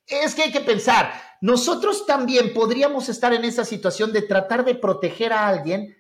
es 0.08 0.36
que 0.36 0.44
hay 0.44 0.52
que 0.52 0.62
pensar, 0.62 1.12
nosotros 1.42 2.06
también 2.06 2.54
podríamos 2.54 3.10
estar 3.10 3.34
en 3.34 3.46
esa 3.46 3.66
situación 3.66 4.12
de 4.14 4.22
tratar 4.24 4.66
de 4.66 4.76
proteger 4.76 5.34
a 5.34 5.48
alguien 5.48 5.96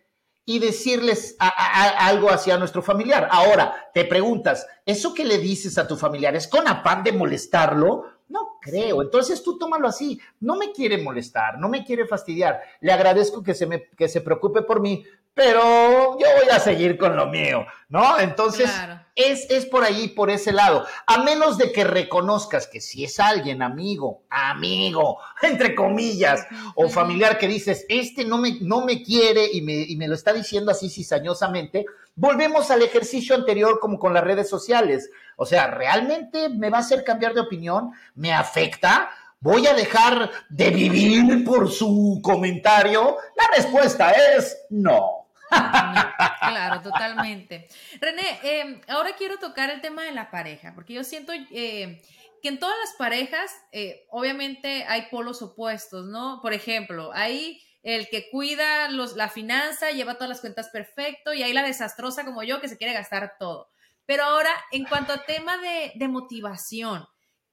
y 0.46 0.60
decirles 0.60 1.36
a- 1.39 1.48
a- 1.50 1.84
a- 1.84 2.08
algo 2.08 2.30
hacia 2.30 2.58
nuestro 2.58 2.82
familiar. 2.82 3.28
Ahora, 3.32 3.89
te 3.93 4.06
preguntas, 4.06 4.65
¿eso 4.86 5.13
que 5.13 5.26
le 5.26 5.38
dices 5.39 5.78
a 5.78 5.88
tu 5.88 5.98
familiar 5.98 6.36
es 6.36 6.48
con 6.48 6.67
afán 6.67 7.04
de 7.04 7.12
molestarlo? 7.12 8.06
No 8.30 8.58
creo. 8.62 9.02
Entonces 9.02 9.43
tú 9.43 9.58
tómalo 9.58 9.88
así. 9.88 10.20
No 10.39 10.56
me 10.56 10.72
quiere 10.72 10.98
molestar, 11.02 11.60
no 11.60 11.70
me 11.70 11.84
quiere 11.86 12.08
fastidiar. 12.08 12.62
Le 12.82 12.91
agradezco 12.91 13.43
que 13.43 13.54
se, 13.54 13.65
me, 13.67 13.88
que 13.98 14.08
se 14.10 14.22
preocupe 14.22 14.62
por 14.63 14.82
mí, 14.82 15.06
pero 15.38 16.17
yo 16.19 16.26
voy 16.36 16.50
a 16.52 16.60
seguir 16.60 16.97
con 16.97 17.15
lo 17.15 17.28
mío, 17.28 17.63
¿no? 17.89 18.19
Entonces, 18.19 18.71
Claro. 18.71 19.00
es, 19.13 19.47
es 19.52 19.67
por 19.67 19.84
ahí, 19.84 20.08
por 20.08 20.32
ese 20.32 20.52
lado. 20.52 20.88
A 21.06 21.19
menos 21.23 21.60
de 21.60 21.71
que 21.71 21.84
reconozcas 21.84 22.65
que 22.65 22.82
si 22.82 23.04
es 23.04 23.19
alguien 23.19 23.62
amigo, 23.62 24.23
amigo, 24.32 25.19
entre 25.43 25.76
comillas, 25.76 26.43
o 26.73 26.89
familiar 26.89 27.38
que 27.38 27.47
dices, 27.47 27.86
este 27.88 28.26
no 28.26 28.39
me, 28.39 28.58
no 28.62 28.84
me 28.84 29.04
quiere 29.04 29.47
y 29.54 29.62
me, 29.62 29.73
y 29.73 29.95
me 29.95 30.08
lo 30.08 30.15
está 30.15 30.34
diciendo 30.34 30.71
así 30.71 30.89
cizañosamente, 30.89 31.86
volvemos 32.15 32.71
al 32.71 32.82
ejercicio 32.82 33.36
anterior 33.36 33.80
como 33.80 34.00
con 34.00 34.15
las 34.15 34.23
redes 34.23 34.50
sociales. 34.50 35.12
O 35.36 35.45
sea, 35.45 35.67
¿realmente 35.67 36.50
me 36.50 36.71
va 36.71 36.78
a 36.78 36.82
hacer 36.82 37.04
cambiar 37.04 37.36
de 37.36 37.41
opinión? 37.41 37.91
¿Me 38.15 38.34
afecta? 38.34 39.12
¿Voy 39.39 39.67
a 39.67 39.76
dejar 39.76 40.32
de 40.50 40.71
vivir 40.71 41.43
por 41.45 41.69
su 41.71 42.19
comentario? 42.23 43.17
La 43.36 43.56
respuesta 43.56 44.10
es 44.36 44.65
no. 44.71 45.27
Claro, 45.49 46.81
totalmente. 46.81 47.67
René, 47.99 48.39
eh, 48.43 48.81
ahora 48.88 49.15
quiero 49.17 49.38
tocar 49.38 49.69
el 49.69 49.81
tema 49.81 50.03
de 50.03 50.12
la 50.12 50.31
pareja, 50.31 50.73
porque 50.73 50.93
yo 50.93 51.03
siento 51.03 51.33
eh, 51.33 52.01
que 52.41 52.49
en 52.49 52.60
todas 52.60 52.77
las 52.79 52.95
parejas, 52.97 53.51
eh, 53.71 54.05
obviamente 54.10 54.86
hay 54.86 55.07
polos 55.12 55.41
opuestos, 55.41 56.05
¿no? 56.05 56.39
Por 56.41 56.53
ejemplo, 56.53 57.12
hay 57.13 57.62
el 57.83 58.10
que 58.10 58.29
cuida 58.29 58.89
los, 58.89 59.15
la 59.15 59.29
finanza, 59.29 59.91
lleva 59.91 60.15
todas 60.15 60.29
las 60.29 60.41
cuentas 60.41 60.69
perfecto, 60.69 61.33
y 61.33 61.43
hay 61.43 61.53
la 61.53 61.63
desastrosa 61.63 62.25
como 62.25 62.43
yo 62.43 62.60
que 62.60 62.69
se 62.69 62.77
quiere 62.77 62.93
gastar 62.93 63.36
todo. 63.39 63.69
Pero 64.05 64.23
ahora, 64.23 64.51
en 64.71 64.86
cuanto 64.86 65.13
a 65.13 65.23
tema 65.25 65.57
de, 65.57 65.93
de 65.95 66.07
motivación, 66.07 67.07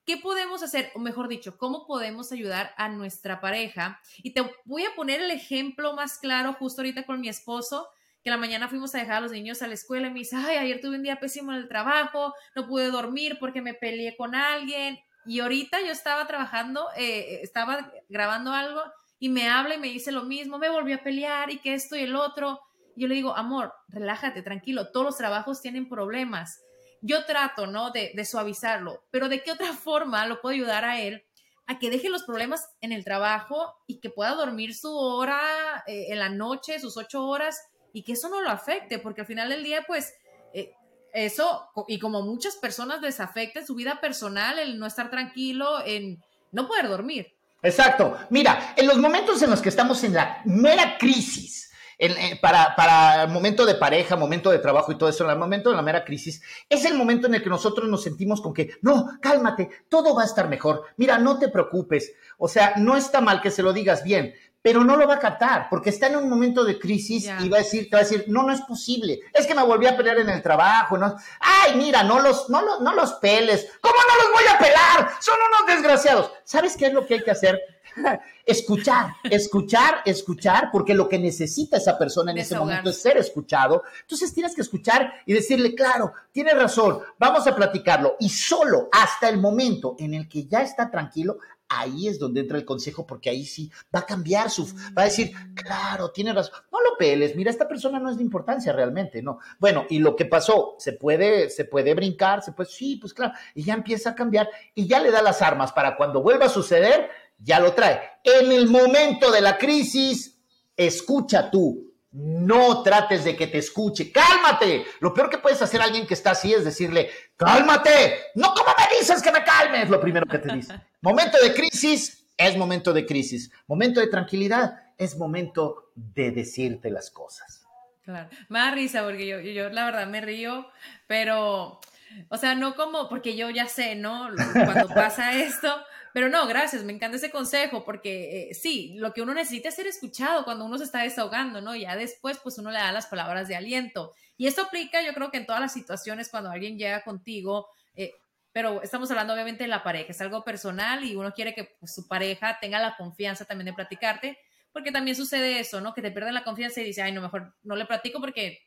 ¿qué 0.07 0.17
podemos 0.17 0.63
hacer? 0.63 0.91
O 0.95 0.99
mejor 0.99 1.29
dicho, 1.29 1.57
¿cómo 1.59 1.87
podemos 1.87 2.33
ayudar 2.33 2.75
a 2.77 2.89
nuestra 2.89 3.41
pareja? 3.41 4.01
Y 4.23 4.33
te 4.33 4.43
voy 4.65 4.85
a 4.85 4.95
poner 4.95 5.21
el 5.21 5.31
ejemplo 5.31 5.95
más 5.95 6.19
claro 6.19 6.53
justo 6.55 6.83
ahorita 6.83 7.05
con 7.05 7.21
mi 7.21 7.29
esposo, 7.29 7.89
que 8.23 8.31
la 8.31 8.37
mañana 8.37 8.69
fuimos 8.69 8.95
a 8.95 8.99
dejar 8.99 9.17
a 9.17 9.21
los 9.21 9.33
niños 9.33 9.61
a 9.61 9.67
la 9.67 9.75
escuela 9.75 10.09
y 10.09 10.11
me 10.11 10.21
dice, 10.21 10.37
ay, 10.37 10.57
ayer 10.57 10.81
tuve 10.81 10.97
un 10.97 11.03
día 11.03 11.21
pésimo 11.21 11.53
en 11.53 11.59
el 11.59 11.69
trabajo, 11.69 12.35
no 12.57 12.67
pude 12.67 12.91
dormir 12.91 13.37
porque 13.39 13.61
me 13.61 13.75
peleé 13.75 14.17
con 14.17 14.35
alguien. 14.35 14.99
Y 15.27 15.41
ahorita 15.41 15.81
yo 15.81 15.93
estaba 15.93 16.27
trabajando, 16.27 16.89
eh, 16.97 17.41
estaba 17.43 17.93
grabando 18.09 18.53
algo 18.53 18.83
y 19.19 19.29
me 19.29 19.49
habla 19.49 19.75
y 19.75 19.79
me 19.79 19.89
dice 19.89 20.11
lo 20.13 20.25
mismo, 20.25 20.59
me 20.59 20.71
volví 20.71 20.93
a 20.93 21.03
pelear 21.03 21.51
y 21.51 21.59
que 21.59 21.75
esto 21.75 21.97
y 21.97 22.03
el 22.03 22.17
otro. 22.17 22.61
Yo 22.97 23.09
le 23.09 23.15
digo, 23.15 23.37
amor, 23.37 23.75
relájate, 23.89 24.43
tranquilo, 24.43 24.91
todos 24.91 25.07
los 25.07 25.17
trabajos 25.17 25.61
tienen 25.61 25.89
problemas. 25.89 26.63
Yo 27.07 27.27
trato, 27.27 27.67
¿no? 27.67 27.91
De, 27.91 28.25
suavizarlo, 28.25 29.05
pero 29.11 29.29
¿de 29.29 29.43
qué 29.43 29.53
otra 29.53 29.73
forma 29.75 30.27
lo 30.27 30.41
puedo 30.41 30.55
ayudar 30.55 30.85
a 30.85 31.01
él 31.01 31.25
a 31.67 31.79
que 31.79 31.91
deje 31.91 32.09
los 32.09 32.25
problemas 32.25 32.69
en 32.81 32.93
el 32.93 33.05
trabajo 33.05 33.75
y 33.87 34.01
que 34.01 34.11
pueda 34.11 34.35
dormir 34.35 34.75
su 34.75 34.95
hora 34.95 35.83
eh, 35.87 36.07
en 36.09 36.19
la 36.19 36.29
noche, 36.29 36.79
sus 36.79 36.97
ocho 36.97 37.27
horas, 37.27 37.59
y 37.93 38.03
que 38.03 38.13
eso 38.13 38.29
no 38.29 38.43
lo 38.43 38.51
afecte, 38.51 38.99
porque 38.99 39.23
al 39.23 39.27
final 39.27 39.49
del 39.49 39.65
día, 39.65 39.83
pues, 39.87 40.15
eh, 40.53 40.73
eso, 41.13 41.69
y 41.89 41.99
como 41.99 42.23
muchas 42.23 42.57
personas 42.57 43.01
les 43.01 43.21
afecta 43.21 43.61
en 43.61 43.67
su 43.67 43.75
vida 43.75 44.01
personal, 44.01 44.59
el 44.59 44.79
no 44.79 44.87
estar 44.87 45.11
tranquilo, 45.11 45.85
en 45.87 46.23
no 46.53 46.67
poder 46.67 46.89
dormir. 46.89 47.35
Exacto. 47.63 48.19
Mira, 48.31 48.75
en 48.77 48.87
los 48.87 48.99
momentos 48.99 49.41
en 49.43 49.51
los 49.51 49.63
que 49.63 49.71
estamos 49.71 50.05
en 50.05 50.15
la 50.15 50.43
mera 50.45 50.99
crisis, 50.99 51.71
en- 51.99 52.39
para, 52.41 52.75
para 52.77 53.27
momento 53.27 53.67
de 53.67 53.75
pareja, 53.75 54.17
momento 54.17 54.51
de 54.51 54.59
trabajo 54.59 54.93
y 54.93 54.99
todo 54.99 55.09
eso, 55.09 55.25
en 55.25 55.31
el 55.31 55.39
momento 55.39 55.71
de 55.71 55.77
la 55.77 55.83
mera 55.83 56.05
crisis, 56.05 56.43
es 56.69 56.85
el 56.85 56.95
momento 56.95 57.27
en 57.27 57.35
el 57.35 57.43
que 57.43 57.51
nosotros 57.51 57.89
nos 57.89 58.03
sentimos 58.03 58.41
con 58.41 58.53
que, 58.55 58.71
no, 58.83 59.09
cálmate, 59.21 59.71
todo 59.89 60.15
va 60.15 60.23
a 60.23 60.27
estar 60.27 60.49
mejor. 60.49 60.85
Mira, 60.97 61.19
no 61.19 61.39
te 61.39 61.49
preocupes. 61.49 62.13
O 62.39 62.49
sea, 62.49 62.75
no 62.77 62.97
está 62.97 63.21
mal 63.21 63.41
que 63.41 63.51
se 63.51 63.63
lo 63.63 63.73
digas 63.73 64.03
bien, 64.05 64.35
pero 64.65 64.83
no 64.83 64.97
lo 64.97 65.07
va 65.07 65.17
a 65.17 65.19
captar 65.19 65.67
porque 65.69 65.91
está 65.91 66.07
en 66.07 66.17
un 66.17 66.27
momento 66.27 66.65
de 66.65 66.79
crisis 66.79 67.31
y 67.39 67.51
va 67.51 67.59
a 67.59 67.61
decir, 67.61 67.91
te 67.91 67.97
va 67.97 68.01
a 68.01 68.05
decir, 68.05 68.25
no, 68.29 68.45
no 68.45 68.51
es 68.51 68.63
posible. 68.63 69.21
Es 69.35 69.47
que 69.47 69.55
me 69.55 69.63
volví 69.63 69.87
a 69.87 69.95
pelear 69.95 70.17
en 70.21 70.31
el 70.31 70.41
trabajo, 70.41 70.97
¿no? 70.97 71.15
Ay, 71.39 71.75
mira, 71.77 72.03
no 72.03 72.19
los, 72.19 72.49
no 72.49 72.63
los, 72.63 72.81
no 72.81 72.95
los 72.95 73.13
peles. 73.15 73.69
¿Cómo 73.83 73.95
no 73.95 74.25
los 74.25 74.33
voy 74.33 74.45
a 74.51 74.59
pelar? 74.59 75.11
Son 75.21 75.37
unos 75.49 75.67
desgraciados. 75.67 76.33
¿Sabes 76.45 76.79
qué 76.79 76.87
es 76.87 76.95
lo 76.95 77.07
que 77.07 77.13
hay 77.13 77.23
que 77.23 77.31
hacer? 77.31 77.61
escuchar, 78.47 79.15
escuchar, 79.25 79.97
escuchar, 80.05 80.71
porque 80.73 80.95
lo 80.95 81.09
que 81.09 81.19
necesita 81.19 81.77
esa 81.77 81.99
persona 81.99 82.33
en 82.33 82.39
ese 82.39 82.57
momento 82.57 82.91
es 82.91 83.01
ser 83.01 83.17
escuchado. 83.17 83.83
Entonces 84.01 84.33
tienes 84.33 84.55
que 84.55 84.63
escuchar 84.63 85.13
y 85.27 85.33
decirle, 85.33 85.75
claro, 85.75 86.13
tiene 86.33 86.53
razón, 86.55 87.01
vamos 87.19 87.47
a 87.47 87.55
platicarlo. 87.55 88.17
Y 88.21 88.29
solo 88.29 88.89
hasta 88.93 89.29
el 89.29 89.39
momento 89.39 89.97
en 89.99 90.15
el 90.15 90.29
que 90.29 90.47
ya 90.47 90.63
está 90.63 90.91
tranquilo, 90.91 91.39
ahí 91.81 92.09
es 92.09 92.19
donde 92.19 92.41
entra 92.41 92.59
el 92.59 92.65
consejo, 92.65 93.07
porque 93.07 93.31
ahí 93.31 93.45
sí 93.45 93.71
va 93.95 94.01
a 94.01 94.07
cambiar 94.07 94.51
su, 94.51 94.67
va 94.97 95.03
a 95.03 95.05
decir, 95.07 95.33
claro, 95.55 96.11
tiene 96.11 96.33
razón, 96.33 96.55
no 96.73 96.81
lo 96.81 96.97
peles, 96.97 97.37
mira, 97.37 97.51
esta 97.51 97.69
persona 97.69 97.99
no 97.99 98.11
es 98.11 98.17
de 98.17 98.23
importancia 98.23 98.73
realmente, 98.73 99.23
no. 99.23 99.39
Bueno, 99.59 99.87
y 99.89 99.99
lo 99.99 100.17
que 100.17 100.25
pasó, 100.25 100.77
se 100.79 100.93
puede, 100.93 101.51
se 101.51 101.65
puede 101.65 101.95
brincar, 101.95 102.43
se 102.43 102.53
puede, 102.53 102.71
sí, 102.71 102.97
pues 102.97 103.15
claro, 103.15 103.35
y 103.55 103.65
ya 103.65 103.75
empieza 103.75 104.11
a 104.11 104.15
cambiar 104.15 104.49
y 104.75 104.87
ya 104.87 105.01
le 105.01 105.11
da 105.11 105.23
las 105.23 105.43
armas 105.43 105.73
para 105.73 105.97
cuando 105.97 106.23
vuelva 106.23 106.47
a 106.47 106.51
suceder, 106.51 107.09
ya 107.39 107.61
lo 107.61 107.73
trae. 107.73 108.01
En 108.23 108.53
el 108.53 108.69
momento 108.69 109.31
de 109.31 109.41
la 109.41 109.59
crisis, 109.59 110.39
escucha 110.77 111.51
tú. 111.51 111.94
No 112.15 112.83
trates 112.85 113.25
de 113.25 113.35
que 113.35 113.49
te 113.49 113.59
escuche. 113.59 114.13
Cálmate. 114.13 114.87
Lo 115.01 115.13
peor 115.13 115.29
que 115.29 115.39
puedes 115.39 115.61
hacer 115.61 115.81
a 115.81 115.85
alguien 115.85 116.07
que 116.07 116.15
está 116.15 116.31
así 116.31 116.55
es 116.55 116.65
decirle, 116.65 117.11
cálmate. 117.37 118.31
No, 118.37 118.55
¿cómo 118.55 118.71
me 118.79 118.97
dices 118.97 119.21
que 119.21 119.33
me 119.33 119.43
calme? 119.43 119.83
Es 119.83 119.91
lo 119.91 120.01
primero 120.01 120.25
que 120.25 120.39
te 120.39 120.55
dice. 120.55 120.81
Momento 121.01 121.39
de 121.43 121.53
crisis 121.53 122.25
es 122.37 122.57
momento 122.57 122.93
de 122.93 123.05
crisis. 123.05 123.51
Momento 123.67 124.01
de 124.01 124.07
tranquilidad 124.07 124.93
es 124.97 125.17
momento 125.17 125.91
de 125.95 126.31
decirte 126.31 126.91
las 126.91 127.11
cosas. 127.11 127.67
Claro. 128.03 128.29
Me 128.49 128.59
da 128.59 128.71
risa 128.71 129.03
porque 129.03 129.27
yo, 129.27 129.41
yo 129.41 129.71
la 129.71 129.87
verdad 129.87 130.07
me 130.07 130.21
río, 130.21 130.69
pero, 131.07 131.81
o 132.29 132.37
sea, 132.37 132.55
no 132.55 132.75
como, 132.75 133.09
porque 133.09 133.37
yo 133.37 133.51
ya 133.51 133.67
sé, 133.67 133.95
¿no? 133.95 134.29
Cuando 134.53 134.89
pasa 134.89 135.33
esto, 135.35 135.85
pero 136.13 136.29
no, 136.29 136.47
gracias, 136.47 136.85
me 136.85 136.93
encanta 136.93 137.17
ese 137.17 137.31
consejo, 137.31 137.85
porque 137.85 138.51
eh, 138.51 138.55
sí, 138.55 138.95
lo 138.99 139.13
que 139.13 139.23
uno 139.23 139.35
necesita 139.35 139.69
es 139.69 139.75
ser 139.75 139.87
escuchado 139.87 140.45
cuando 140.45 140.65
uno 140.65 140.79
se 140.79 140.85
está 140.85 141.03
desahogando, 141.03 141.61
¿no? 141.61 141.75
Ya 141.75 141.97
después, 141.97 142.39
pues 142.39 142.59
uno 142.59 142.71
le 142.71 142.79
da 142.79 142.93
las 142.93 143.07
palabras 143.07 143.49
de 143.49 143.57
aliento. 143.57 144.13
Y 144.37 144.47
esto 144.47 144.63
aplica, 144.63 145.03
yo 145.03 145.13
creo 145.15 145.31
que 145.31 145.39
en 145.39 145.47
todas 145.47 145.61
las 145.61 145.73
situaciones 145.73 146.29
cuando 146.29 146.51
alguien 146.51 146.79
llega 146.79 147.03
contigo, 147.05 147.69
eh, 147.95 148.13
pero 148.53 148.83
estamos 148.83 149.11
hablando 149.11 149.33
obviamente 149.33 149.65
de 149.65 149.69
la 149.69 149.83
pareja, 149.83 150.11
es 150.13 150.21
algo 150.21 150.45
personal 150.45 151.03
y 151.05 151.17
uno 151.17 151.33
quiere 151.33 151.55
que 151.55 151.75
pues, 151.81 151.93
su 151.95 152.07
pareja 152.07 152.59
tenga 152.61 152.79
la 152.79 152.97
confianza 152.97 153.45
también 153.45 153.67
de 153.67 153.73
platicarte, 153.73 154.39
porque 154.73 154.93
también 154.93 155.17
sucede 155.17 155.59
eso, 155.61 155.81
¿no? 155.81 155.95
Que 155.95 156.03
te 156.03 156.11
pierden 156.13 156.35
la 156.35 156.45
confianza 156.45 156.81
y 156.81 156.85
dice, 156.85 157.03
ay, 157.03 157.13
no, 157.13 157.21
mejor 157.21 157.55
no 157.63 157.75
le 157.77 157.85
platico 157.87 158.21
porque 158.21 158.67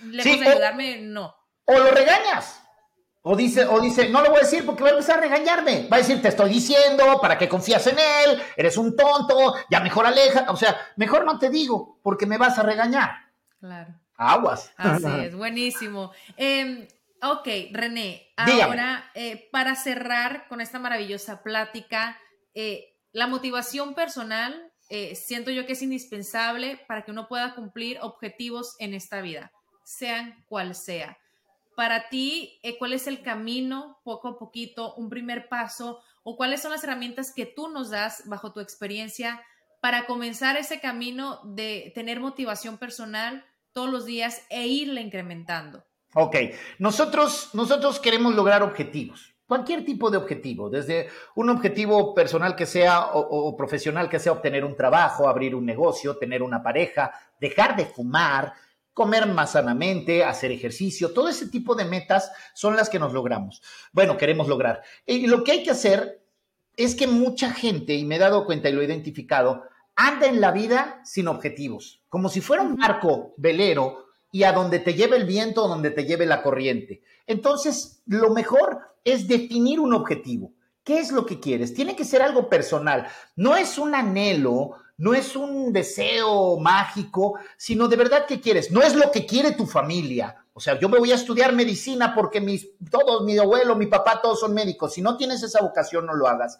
lejos 0.00 0.32
Sí, 0.32 0.38
de 0.40 0.46
o- 0.46 0.50
ayudarme, 0.50 0.98
no. 1.02 1.34
O 1.64 1.78
lo 1.78 1.90
regañas. 1.90 2.62
O 3.28 3.34
dice, 3.34 3.66
o 3.66 3.80
dice, 3.80 4.08
no 4.08 4.22
lo 4.22 4.30
voy 4.30 4.38
a 4.38 4.44
decir 4.44 4.64
porque 4.64 4.84
va 4.84 4.90
a 4.90 4.92
empezar 4.92 5.18
a 5.18 5.22
regañarme. 5.22 5.88
Va 5.90 5.96
a 5.96 5.98
decir, 5.98 6.22
te 6.22 6.28
estoy 6.28 6.48
diciendo, 6.48 7.18
¿para 7.20 7.36
qué 7.36 7.48
confías 7.48 7.84
en 7.88 7.98
él? 7.98 8.40
Eres 8.56 8.76
un 8.76 8.94
tonto, 8.94 9.56
ya 9.68 9.80
mejor 9.80 10.06
aleja. 10.06 10.46
O 10.48 10.56
sea, 10.56 10.76
mejor 10.94 11.24
no 11.24 11.36
te 11.36 11.50
digo 11.50 11.98
porque 12.04 12.24
me 12.24 12.38
vas 12.38 12.56
a 12.56 12.62
regañar. 12.62 13.10
Claro. 13.58 13.92
Aguas. 14.16 14.70
Así 14.76 15.04
es, 15.24 15.34
buenísimo. 15.34 16.12
Eh, 16.36 16.86
ok, 17.20 17.48
René, 17.72 18.32
ahora 18.36 19.10
eh, 19.16 19.48
para 19.50 19.74
cerrar 19.74 20.46
con 20.46 20.60
esta 20.60 20.78
maravillosa 20.78 21.42
plática, 21.42 22.16
eh, 22.54 22.94
la 23.10 23.26
motivación 23.26 23.94
personal 23.94 24.72
eh, 24.88 25.16
siento 25.16 25.50
yo 25.50 25.66
que 25.66 25.72
es 25.72 25.82
indispensable 25.82 26.80
para 26.86 27.04
que 27.04 27.10
uno 27.10 27.26
pueda 27.26 27.56
cumplir 27.56 27.98
objetivos 28.02 28.76
en 28.78 28.94
esta 28.94 29.20
vida, 29.20 29.50
sean 29.82 30.44
cual 30.46 30.76
sea 30.76 31.18
para 31.76 32.08
ti, 32.08 32.58
eh, 32.62 32.78
¿cuál 32.78 32.94
es 32.94 33.06
el 33.06 33.22
camino 33.22 34.00
poco 34.02 34.28
a 34.28 34.38
poquito, 34.38 34.94
un 34.94 35.10
primer 35.10 35.48
paso 35.48 36.00
o 36.24 36.36
cuáles 36.36 36.62
son 36.62 36.72
las 36.72 36.82
herramientas 36.82 37.32
que 37.32 37.44
tú 37.44 37.68
nos 37.68 37.90
das 37.90 38.22
bajo 38.26 38.52
tu 38.52 38.60
experiencia 38.60 39.44
para 39.82 40.06
comenzar 40.06 40.56
ese 40.56 40.80
camino 40.80 41.38
de 41.44 41.92
tener 41.94 42.18
motivación 42.18 42.78
personal 42.78 43.44
todos 43.72 43.90
los 43.90 44.06
días 44.06 44.42
e 44.48 44.66
irla 44.66 45.02
incrementando? 45.02 45.84
Ok, 46.14 46.36
nosotros, 46.78 47.50
nosotros 47.52 48.00
queremos 48.00 48.34
lograr 48.34 48.62
objetivos 48.62 49.36
cualquier 49.46 49.84
tipo 49.84 50.10
de 50.10 50.16
objetivo, 50.16 50.68
desde 50.68 51.08
un 51.36 51.50
objetivo 51.50 52.12
personal 52.14 52.56
que 52.56 52.66
sea 52.66 53.12
o, 53.12 53.20
o, 53.20 53.56
profesional 53.56 54.08
que 54.08 54.18
sea 54.18 54.32
obtener 54.32 54.64
un 54.64 54.74
trabajo, 54.74 55.28
abrir 55.28 55.54
un 55.54 55.64
negocio, 55.64 56.16
tener 56.16 56.42
una 56.42 56.64
pareja, 56.64 57.12
dejar 57.40 57.76
de 57.76 57.86
fumar, 57.86 58.54
comer 58.96 59.26
más 59.26 59.52
sanamente, 59.52 60.24
hacer 60.24 60.50
ejercicio, 60.50 61.12
todo 61.12 61.28
ese 61.28 61.48
tipo 61.48 61.74
de 61.74 61.84
metas 61.84 62.32
son 62.54 62.76
las 62.76 62.88
que 62.88 62.98
nos 62.98 63.12
logramos. 63.12 63.60
Bueno, 63.92 64.16
queremos 64.16 64.48
lograr. 64.48 64.80
Y 65.04 65.26
lo 65.26 65.44
que 65.44 65.52
hay 65.52 65.62
que 65.62 65.70
hacer 65.70 66.24
es 66.78 66.94
que 66.94 67.06
mucha 67.06 67.50
gente, 67.52 67.92
y 67.92 68.06
me 68.06 68.16
he 68.16 68.18
dado 68.18 68.46
cuenta 68.46 68.70
y 68.70 68.72
lo 68.72 68.80
he 68.80 68.86
identificado, 68.86 69.64
anda 69.96 70.28
en 70.28 70.40
la 70.40 70.50
vida 70.50 71.02
sin 71.04 71.28
objetivos, 71.28 72.00
como 72.08 72.30
si 72.30 72.40
fuera 72.40 72.62
un 72.62 72.74
barco 72.74 73.34
velero 73.36 74.06
y 74.32 74.44
a 74.44 74.52
donde 74.52 74.78
te 74.78 74.94
lleve 74.94 75.18
el 75.18 75.26
viento, 75.26 75.68
donde 75.68 75.90
te 75.90 76.06
lleve 76.06 76.24
la 76.24 76.42
corriente. 76.42 77.02
Entonces, 77.26 78.00
lo 78.06 78.30
mejor 78.30 78.80
es 79.04 79.28
definir 79.28 79.78
un 79.78 79.92
objetivo. 79.92 80.54
¿Qué 80.82 81.00
es 81.00 81.12
lo 81.12 81.26
que 81.26 81.38
quieres? 81.38 81.74
Tiene 81.74 81.94
que 81.94 82.06
ser 82.06 82.22
algo 82.22 82.48
personal. 82.48 83.08
No 83.34 83.58
es 83.58 83.76
un 83.76 83.94
anhelo, 83.94 84.70
no 84.98 85.14
es 85.14 85.36
un 85.36 85.72
deseo 85.72 86.58
mágico, 86.58 87.38
sino 87.56 87.88
de 87.88 87.96
verdad 87.96 88.26
que 88.26 88.40
quieres. 88.40 88.70
No 88.70 88.82
es 88.82 88.94
lo 88.94 89.10
que 89.10 89.26
quiere 89.26 89.52
tu 89.52 89.66
familia. 89.66 90.44
O 90.54 90.60
sea, 90.60 90.78
yo 90.78 90.88
me 90.88 90.98
voy 90.98 91.12
a 91.12 91.16
estudiar 91.16 91.52
medicina 91.52 92.14
porque 92.14 92.40
mis, 92.40 92.68
todos, 92.90 93.22
mi 93.24 93.36
abuelo, 93.36 93.76
mi 93.76 93.86
papá, 93.86 94.22
todos 94.22 94.40
son 94.40 94.54
médicos. 94.54 94.94
Si 94.94 95.02
no 95.02 95.16
tienes 95.16 95.42
esa 95.42 95.60
vocación, 95.60 96.06
no 96.06 96.14
lo 96.14 96.26
hagas. 96.26 96.58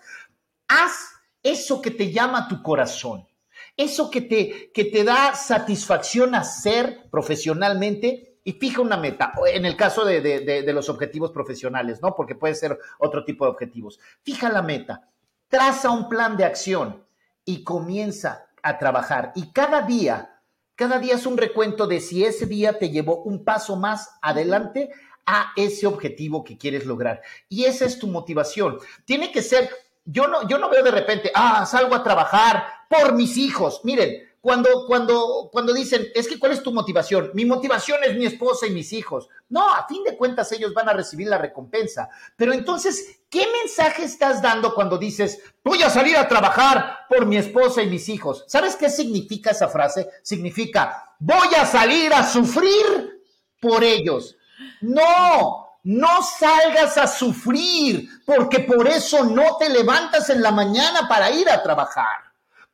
Haz 0.69 1.13
eso 1.43 1.81
que 1.81 1.91
te 1.91 2.13
llama 2.13 2.47
tu 2.47 2.63
corazón. 2.63 3.27
Eso 3.75 4.11
que 4.11 4.21
te, 4.21 4.71
que 4.73 4.85
te 4.85 5.03
da 5.03 5.35
satisfacción 5.35 6.35
hacer 6.35 7.09
profesionalmente 7.11 8.41
y 8.45 8.53
fija 8.53 8.81
una 8.81 8.97
meta, 8.97 9.33
en 9.53 9.65
el 9.65 9.77
caso 9.77 10.05
de, 10.05 10.21
de, 10.21 10.41
de, 10.41 10.73
los 10.73 10.89
objetivos 10.89 11.33
profesionales, 11.33 12.01
¿no? 12.01 12.15
Porque 12.15 12.37
puede 12.37 12.55
ser 12.55 12.79
otro 12.99 13.25
tipo 13.25 13.45
de 13.45 13.51
objetivos. 13.51 13.99
Fija 14.23 14.51
la 14.51 14.63
meta, 14.63 15.09
traza 15.49 15.91
un 15.91 16.09
plan 16.09 16.37
de 16.37 16.45
acción 16.45 17.06
y 17.47 17.65
comienza 17.65 18.49
a 18.63 18.77
trabajar. 18.77 19.33
Y 19.35 19.53
cada 19.53 19.81
día, 19.83 20.43
cada 20.75 20.99
día 20.99 21.15
es 21.15 21.25
un 21.25 21.39
recuento 21.39 21.87
de 21.87 22.01
si 22.01 22.25
ese 22.25 22.45
día 22.45 22.79
te 22.79 22.91
llevó 22.91 23.23
un 23.23 23.45
paso 23.45 23.77
más 23.77 24.11
adelante 24.21 24.91
a 25.25 25.53
ese 25.57 25.87
objetivo 25.87 26.45
que 26.45 26.59
quieres 26.59 26.85
lograr. 26.85 27.23
Y 27.49 27.65
esa 27.65 27.87
es 27.87 27.99
tu 27.99 28.09
motivación. 28.09 28.79
Tiene 29.05 29.33
que 29.33 29.41
ser, 29.41 29.71
yo 30.05 30.29
no, 30.29 30.47
yo 30.49 30.59
no 30.59 30.69
veo 30.69 30.83
de 30.83 30.91
repente, 30.91 31.31
ah, 31.35 31.65
salgo 31.65 31.95
a 31.95 32.03
trabajar 32.03 32.65
por 32.91 33.15
mis 33.15 33.37
hijos. 33.37 33.81
Miren, 33.85 34.26
cuando, 34.41 34.87
cuando, 34.87 35.49
cuando 35.51 35.73
dicen, 35.73 36.07
es 36.15 36.29
que 36.29 36.39
¿cuál 36.39 36.53
es 36.53 36.63
tu 36.63 36.73
motivación? 36.73 37.31
Mi 37.35 37.45
motivación 37.45 37.99
es 38.05 38.17
mi 38.17 38.27
esposa 38.27 38.67
y 38.67 38.71
mis 38.71 38.93
hijos. 38.93 39.29
No, 39.49 39.69
a 39.75 39.87
fin 39.89 40.05
de 40.05 40.17
cuentas 40.17 40.53
ellos 40.53 40.73
van 40.73 40.89
a 40.89 40.93
recibir 40.93 41.27
la 41.27 41.39
recompensa. 41.39 42.09
Pero 42.37 42.53
entonces, 42.53 43.21
¿qué 43.29 43.47
mensaje 43.61 44.05
estás 44.05 44.41
dando 44.41 44.75
cuando 44.75 44.99
dices, 44.99 45.41
voy 45.65 45.83
a 45.83 45.91
salir 45.91 46.17
a 46.17 46.29
trabajar 46.29 47.07
por 47.09 47.27
mi 47.27 47.37
esposa 47.37 47.83
y 47.83 47.89
mis 47.89 48.09
hijos? 48.09 48.45
¿Sabes 48.47 48.77
qué 48.77 48.89
significa 48.89 49.51
esa 49.51 49.69
frase? 49.69 50.09
Significa, 50.23 51.15
voy 51.19 51.55
a 51.59 51.67
salir 51.67 52.13
a 52.15 52.25
sufrir 52.25 53.23
por 53.61 53.83
ellos. 53.83 54.37
No, 54.81 55.67
no 55.83 56.23
salgas 56.23 56.99
a 56.99 57.07
sufrir, 57.07 58.09
porque 58.25 58.61
por 58.61 58.87
eso 58.87 59.25
no 59.25 59.57
te 59.57 59.69
levantas 59.69 60.31
en 60.31 60.43
la 60.43 60.53
mañana 60.53 61.09
para 61.09 61.31
ir 61.31 61.49
a 61.51 61.63
trabajar 61.63 62.26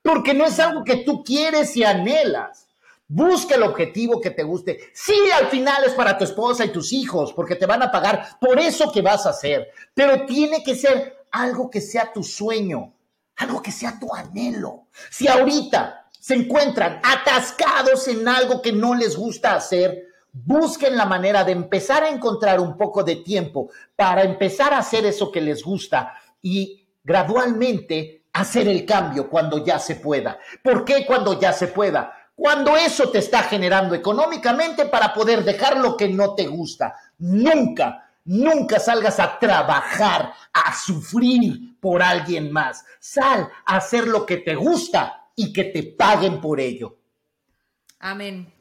porque 0.03 0.35
no 0.35 0.45
es 0.45 0.59
algo 0.59 0.85
que 0.85 0.97
tú 0.97 1.23
quieres 1.23 1.77
y 1.77 1.85
anhelas. 1.85 2.69
Busca 3.07 3.57
el 3.57 3.63
objetivo 3.63 4.21
que 4.21 4.31
te 4.31 4.43
guste. 4.43 4.91
Sí, 4.95 5.15
al 5.35 5.49
final 5.49 5.85
es 5.85 5.93
para 5.93 6.17
tu 6.17 6.25
esposa 6.25 6.65
y 6.65 6.73
tus 6.73 6.93
hijos, 6.93 7.33
porque 7.33 7.57
te 7.57 7.67
van 7.67 7.83
a 7.83 7.91
pagar 7.91 8.39
por 8.41 8.59
eso 8.59 8.91
que 8.91 9.03
vas 9.03 9.27
a 9.27 9.31
hacer. 9.31 9.69
Pero 9.95 10.25
tiene 10.25 10.63
que 10.63 10.75
ser 10.75 11.27
algo 11.31 11.71
que 11.71 11.81
sea 11.81 12.13
tu 12.13 12.23
sueño, 12.23 12.95
algo 13.37 13.61
que 13.63 13.71
sea 13.71 13.99
tu 14.01 14.15
anhelo. 14.15 14.87
Si 15.11 15.29
ahorita 15.29 16.09
se 16.19 16.35
encuentran 16.35 17.01
atascados 17.03 18.09
en 18.09 18.27
algo 18.27 18.63
que 18.63 18.73
no 18.73 18.95
les 18.95 19.17
gusta 19.17 19.55
hacer, 19.55 20.07
busquen 20.33 20.97
la 20.97 21.05
manera 21.05 21.45
de 21.45 21.53
empezar 21.53 22.05
a 22.05 22.09
encontrar 22.09 22.61
un 22.61 22.77
poco 22.77 23.03
de 23.03 23.17
tiempo 23.17 23.71
para 23.95 24.23
empezar 24.23 24.73
a 24.73 24.79
hacer 24.79 25.05
eso 25.05 25.31
que 25.31 25.41
les 25.41 25.63
gusta 25.63 26.15
y 26.41 26.89
gradualmente 27.05 28.22
hacer 28.33 28.69
el 28.69 28.85
cambio 28.87 29.29
cuando 29.29 29.65
ya 29.65 29.79
se 29.79 29.97
pueda. 29.97 30.39
¿Por 30.63 30.85
qué 30.85 31.05
cuando 31.07 31.39
ya 31.39 31.53
se 31.53 31.69
pueda? 31.69 32.31
Cuando 32.35 32.77
eso 32.77 33.11
te 33.11 33.19
está 33.19 33.43
generando 33.43 33.95
económicamente 33.95 34.87
para 34.87 35.13
poder 35.13 35.45
dejar 35.45 35.77
lo 35.77 35.97
que 35.97 36.09
no 36.09 36.35
te 36.35 36.47
gusta. 36.47 36.95
Nunca, 37.19 38.11
nunca 38.25 38.81
salgas 38.81 39.21
a 39.21 39.39
trabajar, 39.39 40.33
a 40.53 40.75
sufrir 40.75 41.79
por 41.79 42.03
alguien 42.03 42.51
más. 42.51 42.85
Sal 42.99 43.49
a 43.67 43.77
hacer 43.77 44.07
lo 44.07 44.25
que 44.25 44.39
te 44.39 44.55
gusta 44.55 45.29
y 45.37 45.53
que 45.53 45.65
te 45.65 45.83
paguen 45.83 46.41
por 46.41 46.59
ello. 46.59 46.99
Amén. 47.99 48.53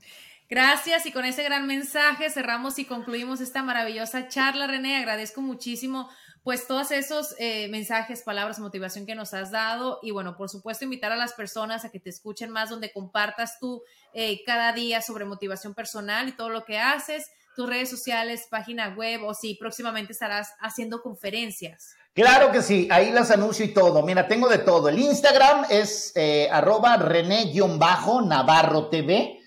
Gracias 0.49 1.05
y 1.05 1.13
con 1.13 1.23
ese 1.23 1.43
gran 1.43 1.65
mensaje 1.65 2.29
cerramos 2.29 2.77
y 2.77 2.84
concluimos 2.84 3.39
esta 3.39 3.63
maravillosa 3.63 4.27
charla, 4.27 4.67
René. 4.67 4.97
Agradezco 4.97 5.41
muchísimo 5.41 6.10
pues 6.43 6.67
todos 6.67 6.91
esos 6.91 7.36
eh, 7.38 7.67
mensajes, 7.69 8.23
palabras, 8.23 8.60
motivación 8.60 9.06
que 9.06 9.15
nos 9.15 9.34
has 9.34 9.51
dado 9.51 9.99
y 10.01 10.12
bueno, 10.12 10.36
por 10.38 10.49
supuesto 10.49 10.86
invitar 10.86 11.12
a 11.12 11.15
las 11.15 11.34
personas 11.34 11.86
a 11.86 11.91
que 11.91 11.99
te 11.99 12.10
escuchen 12.10 12.49
más, 12.49 12.69
donde 12.69 12.91
compartas 12.91 13.60
tú 13.60 13.84
eh, 14.13 14.43
cada 14.45 14.73
día 14.73 15.01
sobre 15.01 15.25
motivación 15.25 15.75
personal 15.75 16.27
y 16.30 16.32
todo 16.32 16.49
lo 16.49 16.65
que 16.65 16.80
haces, 16.80 17.30
tus 17.56 17.69
redes 17.69 17.89
sociales, 17.89 18.47
página 18.49 18.95
web 18.95 19.23
o 19.23 19.34
si 19.34 19.56
próximamente 19.56 20.13
estarás 20.13 20.54
haciendo 20.60 21.01
conferencias. 21.01 21.95
Claro 22.13 22.51
que 22.51 22.62
sí, 22.62 22.88
ahí 22.91 23.12
las 23.12 23.32
anuncio 23.32 23.63
y 23.63 23.73
todo. 23.73 24.01
Mira, 24.04 24.27
tengo 24.27 24.49
de 24.49 24.58
todo. 24.58 24.89
El 24.89 24.99
Instagram 24.99 25.65
es 25.69 26.12
eh, 26.15 26.49
arroba 26.51 26.97
René-Navarro 26.97 28.89
TV 28.89 29.40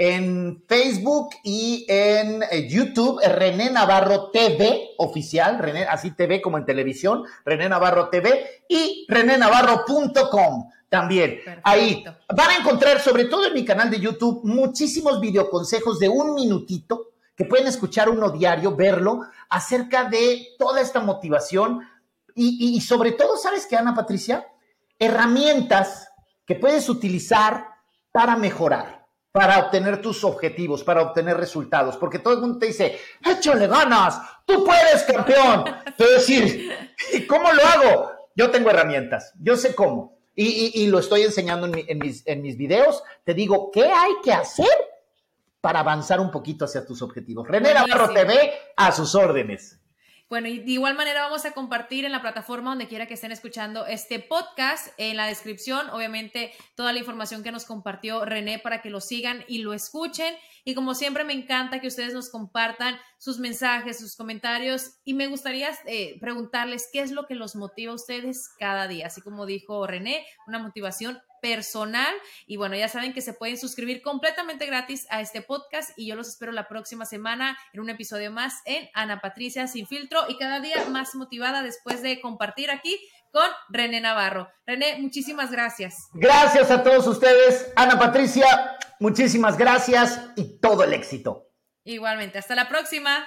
en 0.00 0.64
Facebook 0.66 1.28
y 1.44 1.84
en 1.86 2.42
eh, 2.50 2.66
YouTube, 2.70 3.20
René 3.22 3.68
Navarro 3.68 4.30
TV 4.30 4.92
oficial, 4.96 5.58
René, 5.58 5.84
así 5.84 6.12
TV 6.12 6.40
como 6.40 6.56
en 6.56 6.64
televisión, 6.64 7.24
René 7.44 7.68
Navarro 7.68 8.08
TV 8.08 8.64
y 8.66 9.04
renénavarro.com 9.10 10.70
también. 10.88 11.40
Ahí 11.64 12.02
van 12.34 12.48
a 12.48 12.56
encontrar, 12.56 12.98
sobre 13.00 13.26
todo 13.26 13.44
en 13.46 13.52
mi 13.52 13.62
canal 13.62 13.90
de 13.90 14.00
YouTube, 14.00 14.40
muchísimos 14.42 15.20
videoconsejos 15.20 15.98
de 15.98 16.08
un 16.08 16.34
minutito 16.34 17.10
que 17.36 17.44
pueden 17.44 17.66
escuchar 17.66 18.08
uno 18.08 18.30
diario, 18.30 18.74
verlo, 18.74 19.20
acerca 19.50 20.04
de 20.04 20.46
toda 20.58 20.80
esta 20.80 21.00
motivación 21.00 21.86
y, 22.34 22.74
y 22.74 22.80
sobre 22.80 23.12
todo, 23.12 23.36
¿sabes 23.36 23.66
qué, 23.66 23.76
Ana 23.76 23.94
Patricia? 23.94 24.46
Herramientas 24.98 26.08
que 26.46 26.54
puedes 26.54 26.88
utilizar 26.88 27.66
para 28.12 28.34
mejorar 28.36 28.99
para 29.32 29.58
obtener 29.60 30.02
tus 30.02 30.24
objetivos, 30.24 30.82
para 30.82 31.02
obtener 31.02 31.36
resultados, 31.36 31.96
porque 31.96 32.18
todo 32.18 32.34
el 32.34 32.40
mundo 32.40 32.58
te 32.58 32.66
dice, 32.66 32.98
échale 33.24 33.66
ganas, 33.66 34.20
tú 34.44 34.64
puedes, 34.64 35.02
campeón. 35.04 35.64
Te 35.96 36.10
decir, 36.10 36.72
¿y 37.12 37.26
cómo 37.26 37.52
lo 37.52 37.62
hago? 37.62 38.10
Yo 38.34 38.50
tengo 38.50 38.70
herramientas, 38.70 39.32
yo 39.40 39.56
sé 39.56 39.74
cómo, 39.74 40.18
y, 40.34 40.86
lo 40.86 41.00
estoy 41.00 41.22
enseñando 41.22 41.66
en, 41.66 41.98
mis, 41.98 42.26
en 42.26 42.40
mis 42.40 42.56
videos. 42.56 43.02
Te 43.24 43.34
digo, 43.34 43.70
¿qué 43.70 43.84
hay 43.84 44.12
que 44.22 44.32
hacer 44.32 44.66
para 45.60 45.80
avanzar 45.80 46.18
un 46.18 46.30
poquito 46.30 46.64
hacia 46.64 46.86
tus 46.86 47.02
objetivos? 47.02 47.46
René 47.46 47.74
Navarro 47.74 48.14
TV, 48.14 48.50
a 48.76 48.90
sus 48.90 49.14
órdenes. 49.14 49.79
Bueno, 50.30 50.46
y 50.46 50.60
de 50.60 50.70
igual 50.70 50.94
manera 50.94 51.22
vamos 51.22 51.44
a 51.44 51.50
compartir 51.50 52.04
en 52.04 52.12
la 52.12 52.22
plataforma 52.22 52.70
donde 52.70 52.86
quiera 52.86 53.06
que 53.06 53.14
estén 53.14 53.32
escuchando 53.32 53.84
este 53.86 54.20
podcast, 54.20 54.94
en 54.96 55.16
la 55.16 55.26
descripción, 55.26 55.90
obviamente, 55.90 56.52
toda 56.76 56.92
la 56.92 57.00
información 57.00 57.42
que 57.42 57.50
nos 57.50 57.64
compartió 57.64 58.24
René 58.24 58.60
para 58.60 58.80
que 58.80 58.90
lo 58.90 59.00
sigan 59.00 59.44
y 59.48 59.58
lo 59.58 59.74
escuchen. 59.74 60.32
Y 60.64 60.76
como 60.76 60.94
siempre, 60.94 61.24
me 61.24 61.32
encanta 61.32 61.80
que 61.80 61.88
ustedes 61.88 62.14
nos 62.14 62.30
compartan 62.30 62.96
sus 63.18 63.40
mensajes, 63.40 63.98
sus 63.98 64.14
comentarios 64.14 65.00
y 65.02 65.14
me 65.14 65.26
gustaría 65.26 65.70
eh, 65.86 66.16
preguntarles 66.20 66.88
qué 66.92 67.00
es 67.00 67.10
lo 67.10 67.26
que 67.26 67.34
los 67.34 67.56
motiva 67.56 67.90
a 67.90 67.96
ustedes 67.96 68.50
cada 68.56 68.86
día. 68.86 69.08
Así 69.08 69.22
como 69.22 69.46
dijo 69.46 69.84
René, 69.84 70.24
una 70.46 70.60
motivación 70.60 71.20
personal. 71.40 72.14
Y 72.46 72.56
bueno, 72.56 72.76
ya 72.76 72.88
saben 72.88 73.12
que 73.12 73.22
se 73.22 73.32
pueden 73.32 73.58
suscribir 73.58 74.02
completamente 74.02 74.66
gratis 74.66 75.06
a 75.10 75.20
este 75.20 75.42
podcast 75.42 75.90
y 75.96 76.06
yo 76.06 76.16
los 76.16 76.28
espero 76.28 76.52
la 76.52 76.68
próxima 76.68 77.04
semana 77.04 77.58
en 77.72 77.80
un 77.80 77.90
episodio 77.90 78.30
más 78.30 78.54
en 78.64 78.88
Ana 78.94 79.20
Patricia 79.20 79.66
Sin 79.66 79.86
Filtro 79.86 80.20
y 80.28 80.38
cada 80.38 80.60
día 80.60 80.84
más 80.90 81.14
motivada 81.14 81.62
después 81.62 82.02
de 82.02 82.20
compartir 82.20 82.70
aquí 82.70 82.98
con 83.32 83.48
René 83.68 84.00
Navarro. 84.00 84.50
René, 84.66 84.98
muchísimas 84.98 85.50
gracias. 85.50 86.08
Gracias 86.14 86.70
a 86.70 86.82
todos 86.82 87.06
ustedes. 87.06 87.72
Ana 87.76 87.98
Patricia, 87.98 88.76
muchísimas 88.98 89.56
gracias 89.56 90.20
y 90.36 90.58
todo 90.58 90.84
el 90.84 90.92
éxito. 90.92 91.46
Igualmente, 91.84 92.38
hasta 92.38 92.54
la 92.54 92.68
próxima. 92.68 93.26